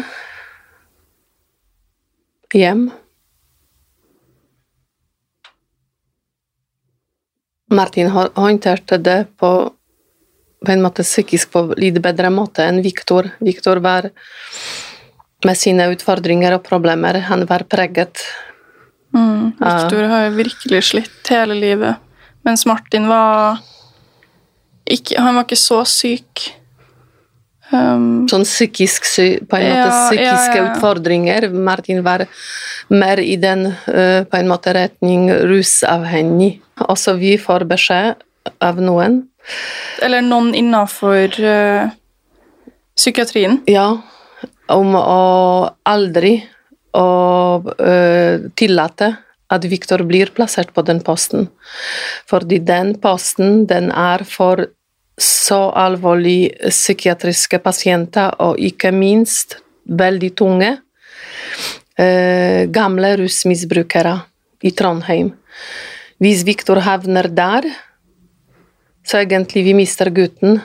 hjem. 2.54 2.88
Martin 7.70 8.10
håndterte 8.10 8.98
det 8.98 9.20
på 9.38 9.52
på 10.60 10.72
en 10.74 10.82
måte 10.84 11.04
psykisk 11.06 11.54
på 11.54 11.62
litt 11.80 11.96
bedre 12.04 12.28
måte 12.32 12.66
enn 12.68 12.82
Viktor. 12.84 13.30
Viktor 13.40 13.80
var 13.80 14.10
med 15.46 15.56
sine 15.56 15.86
utfordringer 15.94 16.58
og 16.58 16.66
problemer. 16.66 17.16
Han 17.30 17.46
var 17.48 17.64
preget. 17.64 18.20
Mm, 19.16 19.54
Viktor 19.56 20.04
har 20.12 20.26
jo 20.26 20.34
virkelig 20.36 20.82
slitt 20.90 21.32
hele 21.32 21.56
livet, 21.56 21.96
mens 22.46 22.66
Martin 22.68 23.08
var 23.08 23.62
ikke, 24.90 25.20
Han 25.20 25.38
var 25.38 25.46
ikke 25.46 25.60
så 25.60 25.82
syk. 25.88 26.48
Um, 27.70 28.26
sånn 28.26 28.42
psykisk 28.42 29.04
på 29.46 29.58
en 29.60 29.62
måte 29.62 29.74
Ja, 29.78 29.90
psykiske 30.08 30.56
ja, 30.56 30.62
ja. 30.64 30.70
utfordringer. 30.72 31.46
Martin 31.54 32.02
var 32.02 32.24
mer 32.90 33.22
i 33.22 33.36
den 33.38 33.68
uh, 33.70 34.26
på 34.26 34.40
en 34.40 34.50
måte 34.50 34.74
retning 34.74 35.28
rusavhengig. 35.46 36.56
Også 36.90 37.14
vi 37.20 37.36
får 37.38 37.68
beskjed 37.70 38.26
av 38.58 38.80
noen. 38.82 39.22
eller 40.02 40.24
noen 40.26 40.50
innafor 40.54 41.38
uh, 41.38 41.90
psykiatrien. 42.98 43.60
Ja, 43.70 44.00
om 44.70 44.94
å 44.98 45.70
aldri 45.86 46.40
å 46.96 47.08
uh, 47.62 48.50
tillate 48.58 49.14
at 49.50 49.66
Viktor 49.66 50.02
blir 50.06 50.30
plassert 50.34 50.74
på 50.74 50.82
den 50.86 51.00
posten. 51.06 51.48
Fordi 52.30 52.60
den 52.62 52.94
posten, 53.02 53.64
den 53.70 53.90
er 53.90 54.24
for 54.26 54.66
så 55.20 55.68
alvorlig 55.76 56.52
psykiatriske 56.70 57.60
pasienter, 57.62 58.34
og 58.40 58.60
ikke 58.60 58.92
minst 58.94 59.58
veldig 59.90 60.30
tunge 60.38 60.70
eh, 62.00 62.66
gamle 62.72 63.14
rusmisbrukere 63.20 64.16
i 64.64 64.72
Trondheim. 64.76 65.32
Hvis 66.20 66.44
Viktor 66.48 66.82
havner 66.84 67.28
der, 67.32 67.68
så 69.06 69.22
egentlig 69.22 69.64
vi 69.64 69.76
mister 69.76 70.10
gutten. 70.14 70.60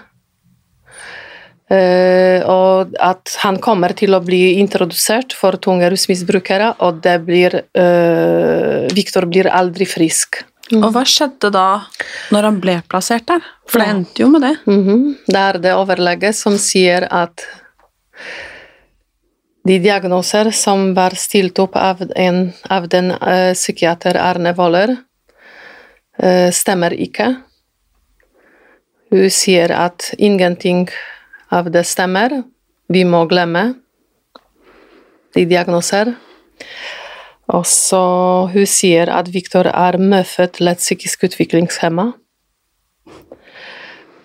Eh, 1.66 2.44
og 2.46 2.92
at 3.02 3.32
han 3.42 3.58
kommer 3.64 3.96
til 3.98 4.14
å 4.14 4.22
bli 4.22 4.60
introdusert 4.60 5.34
for 5.34 5.58
tunge 5.58 5.90
rusmisbrukere, 5.90 6.76
og 6.86 7.00
det 7.06 7.16
blir 7.26 7.62
eh, 7.64 8.86
Viktor 8.94 9.26
blir 9.32 9.50
aldri 9.50 9.88
frisk. 9.90 10.44
Og 10.74 10.90
hva 10.96 11.04
skjedde 11.06 11.52
da, 11.54 11.86
når 12.34 12.48
han 12.50 12.58
ble 12.62 12.80
plassert 12.90 13.28
der? 13.30 13.44
For 13.70 13.82
det 13.82 13.90
endte 13.92 14.24
jo 14.24 14.30
med 14.34 14.42
det. 14.42 14.56
Mhm. 14.66 15.16
Det 15.28 15.42
er 15.42 15.60
det 15.62 15.74
overlege 15.78 16.34
som 16.34 16.58
sier 16.58 17.06
at 17.12 17.46
de 19.66 19.78
diagnoser 19.82 20.52
som 20.52 20.94
var 20.98 21.16
stilt 21.18 21.60
opp 21.60 21.76
av, 21.78 22.02
en, 22.16 22.54
av 22.70 22.88
den 22.90 23.12
uh, 23.12 23.54
psykiater 23.54 24.18
Arne 24.18 24.54
Woller, 24.58 24.96
uh, 26.22 26.50
stemmer 26.54 26.94
ikke. 26.94 27.32
Hun 29.14 29.30
sier 29.30 29.74
at 29.74 30.14
ingenting 30.18 30.88
av 31.54 31.70
det 31.74 31.86
stemmer. 31.86 32.42
Vi 32.90 33.06
må 33.06 33.26
glemme 33.30 33.74
de 35.36 35.46
diagnoser. 35.46 36.14
Og 37.54 37.66
så 37.70 38.02
hun 38.54 38.66
sier 38.70 39.12
at 39.14 39.30
Viktor 39.34 39.70
er 39.70 40.00
medfødt 40.02 40.62
lett 40.64 40.82
psykisk 40.82 41.28
utviklingshemma 41.28 42.12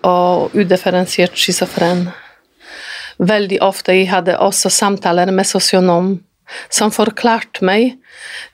og 0.07 0.55
udifferensiert 0.57 1.37
schizofren. 1.37 2.07
Veldig 3.21 3.59
ofte 3.61 3.93
jeg 3.93 4.09
hadde 4.09 4.39
også 4.41 4.71
samtaler 4.73 5.29
med 5.29 5.45
sosionom 5.45 6.15
som 6.73 6.91
forklarte 6.91 7.63
meg 7.65 7.97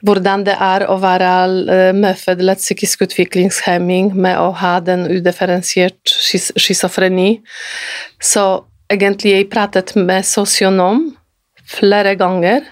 hvordan 0.05 0.43
det 0.47 0.55
er 0.61 0.85
å 0.91 0.97
være 1.01 1.31
eh, 1.73 1.93
medfødt 1.97 2.43
lett 2.45 2.61
psykisk 2.61 3.07
utviklingshemming 3.07 4.11
med 4.15 4.37
å 4.37 4.51
ha 4.59 4.77
den 4.83 5.07
udifferensiert 5.09 5.97
schizofreni. 6.05 7.39
Så 8.19 8.45
egentlig 8.91 9.33
jeg 9.33 9.49
pratet 9.51 9.95
med 9.97 10.27
sosionom 10.27 11.07
flere 11.67 12.15
ganger, 12.19 12.67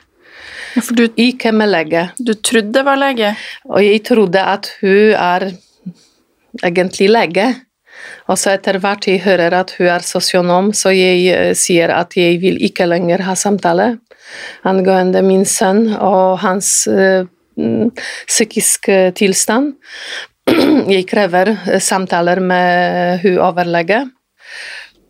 For 0.79 0.95
du, 0.97 1.05
ikke 1.17 1.51
med 1.55 1.71
lege. 1.71 2.09
du 2.17 2.33
trodde 2.33 2.73
det 2.73 2.85
var 2.85 2.99
lege? 2.99 3.35
Og 3.69 3.83
jeg 3.83 4.03
trodde 4.07 4.41
at 4.41 4.71
hun 4.81 5.13
er 5.13 5.51
egentlig 6.63 7.09
lege. 7.09 7.47
Og 8.27 8.37
så 8.37 8.55
etter 8.55 8.79
hvert 8.81 9.07
jeg 9.07 9.23
hører 9.23 9.53
at 9.59 9.75
hun 9.77 9.87
er 9.87 10.03
sosionom, 10.05 10.73
så 10.73 10.91
jeg 10.93 11.21
eh, 11.31 11.53
sier 11.57 11.93
at 11.95 12.17
jeg 12.17 12.41
vil 12.41 12.59
ikke 12.63 12.87
lenger 12.89 13.23
ha 13.25 13.35
samtale 13.39 13.95
angående 14.65 15.21
min 15.25 15.45
sønn 15.47 15.87
og 15.93 16.39
hans 16.43 16.87
mm, 16.89 17.91
psykiske 18.27 18.99
tilstand. 19.19 19.75
Jeg 20.95 21.07
krever 21.09 21.55
eh, 21.55 21.81
samtaler 21.81 22.41
med 22.41 23.23
hun 23.23 23.39
overlege. 23.47 24.03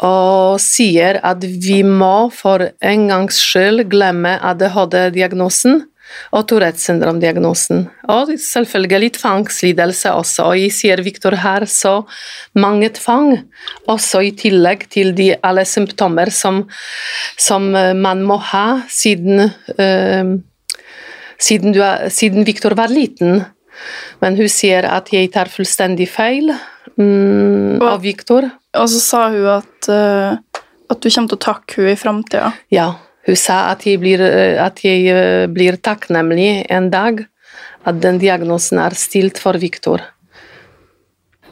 Og 0.03 0.59
sier 0.59 1.21
at 1.23 1.43
vi 1.43 1.79
må 1.87 2.29
for 2.35 2.65
en 2.83 3.07
gangs 3.11 3.39
skyld 3.39 3.85
glemme 3.91 4.35
ADHD-diagnosen 4.43 5.85
og 6.35 6.45
Tourettes 6.49 6.85
syndrom-diagnosen. 6.87 7.85
Og 8.11 8.33
selvfølgelig 8.39 9.11
tvangslidelse 9.17 10.11
også. 10.13 10.49
Og 10.49 10.59
jeg 10.59 10.73
sier 10.75 11.01
Viktor 11.05 11.37
har 11.41 11.65
så 11.69 11.95
mange 12.55 12.91
tvang, 12.95 13.39
også 13.87 14.21
i 14.27 14.33
tillegg 14.37 14.87
til 14.93 15.13
de 15.17 15.31
alle 15.43 15.65
symptomer 15.67 16.31
som, 16.33 16.63
som 17.37 17.71
eh, 17.75 17.93
man 17.95 18.23
må 18.25 18.37
ha 18.51 18.81
siden, 18.91 19.49
uh, 19.79 20.35
siden, 21.39 21.75
du 21.75 21.81
er, 21.81 22.07
siden 22.09 22.47
Viktor 22.47 22.77
var 22.77 22.93
liten. 22.93 23.43
Men 24.21 24.37
hun 24.39 24.49
sier 24.51 24.87
at 24.87 25.11
jeg 25.13 25.33
tar 25.33 25.51
fullstendig 25.51 26.07
feil 26.09 26.53
mm, 26.95 27.81
av 27.83 27.99
Viktor. 28.05 28.47
Og 28.79 28.89
så 28.91 29.01
sa 29.01 29.21
hun 29.33 29.45
at, 29.57 29.89
eh, 29.89 30.37
at 30.89 31.01
du 31.01 31.09
kommer 31.09 31.31
til 31.31 31.39
å 31.39 31.45
takke 31.45 31.77
henne 31.79 31.93
i 31.93 31.99
framtida. 31.99 32.51
Ja, 32.73 32.89
hun 33.25 33.39
sa 33.39 33.71
at 33.71 33.85
jeg 33.87 34.01
blir, 34.01 34.21
eh, 34.21 34.61
at 34.61 34.83
jeg 34.83 35.07
eh, 35.11 35.47
blir 35.47 35.77
takknemlig 35.77 36.65
en 36.69 36.89
dag 36.89 37.25
at 37.85 38.01
den 38.01 38.19
diagnosen 38.19 38.81
er 38.81 38.97
stilt 38.97 39.39
for 39.41 39.57
Viktor. 39.61 40.01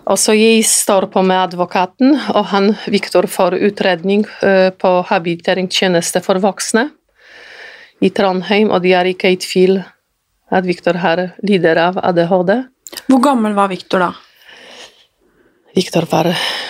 Og 0.03 0.17
så 0.19 0.33
jeg 0.35 0.65
står 0.67 1.07
på 1.13 1.21
med 1.23 1.37
advokaten, 1.37 2.17
og 2.35 2.45
han, 2.51 2.73
Viktor 2.91 3.23
får 3.23 3.55
utredning 3.63 4.25
på 4.81 4.91
habiliteringstjeneste 5.07 6.19
for 6.25 6.41
voksne 6.43 6.89
i 8.03 8.09
Trondheim, 8.11 8.67
og 8.73 8.81
de 8.83 8.91
er 8.97 9.07
ikke 9.13 9.31
i 9.31 9.39
tvil 9.39 9.77
at 10.51 10.67
Viktor 10.67 10.99
har 10.99 11.23
lider 11.45 11.79
av 11.79 12.01
ADHD. 12.03 12.51
Hvor 13.07 13.23
gammel 13.23 13.55
var 13.55 13.71
Viktor 13.71 14.03
da? 14.03 14.11
Viktor 15.75 16.05
var 16.11 16.27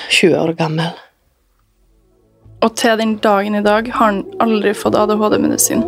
20 0.09 0.37
år 0.39 0.53
gammel. 0.55 0.91
Og 2.63 2.75
til 2.79 2.95
den 2.95 3.17
dagen 3.19 3.55
i 3.59 3.63
dag 3.63 3.89
har 3.91 4.05
han 4.05 4.21
aldri 4.39 4.71
fått 4.71 4.95
ADHD-medisin. 4.95 5.83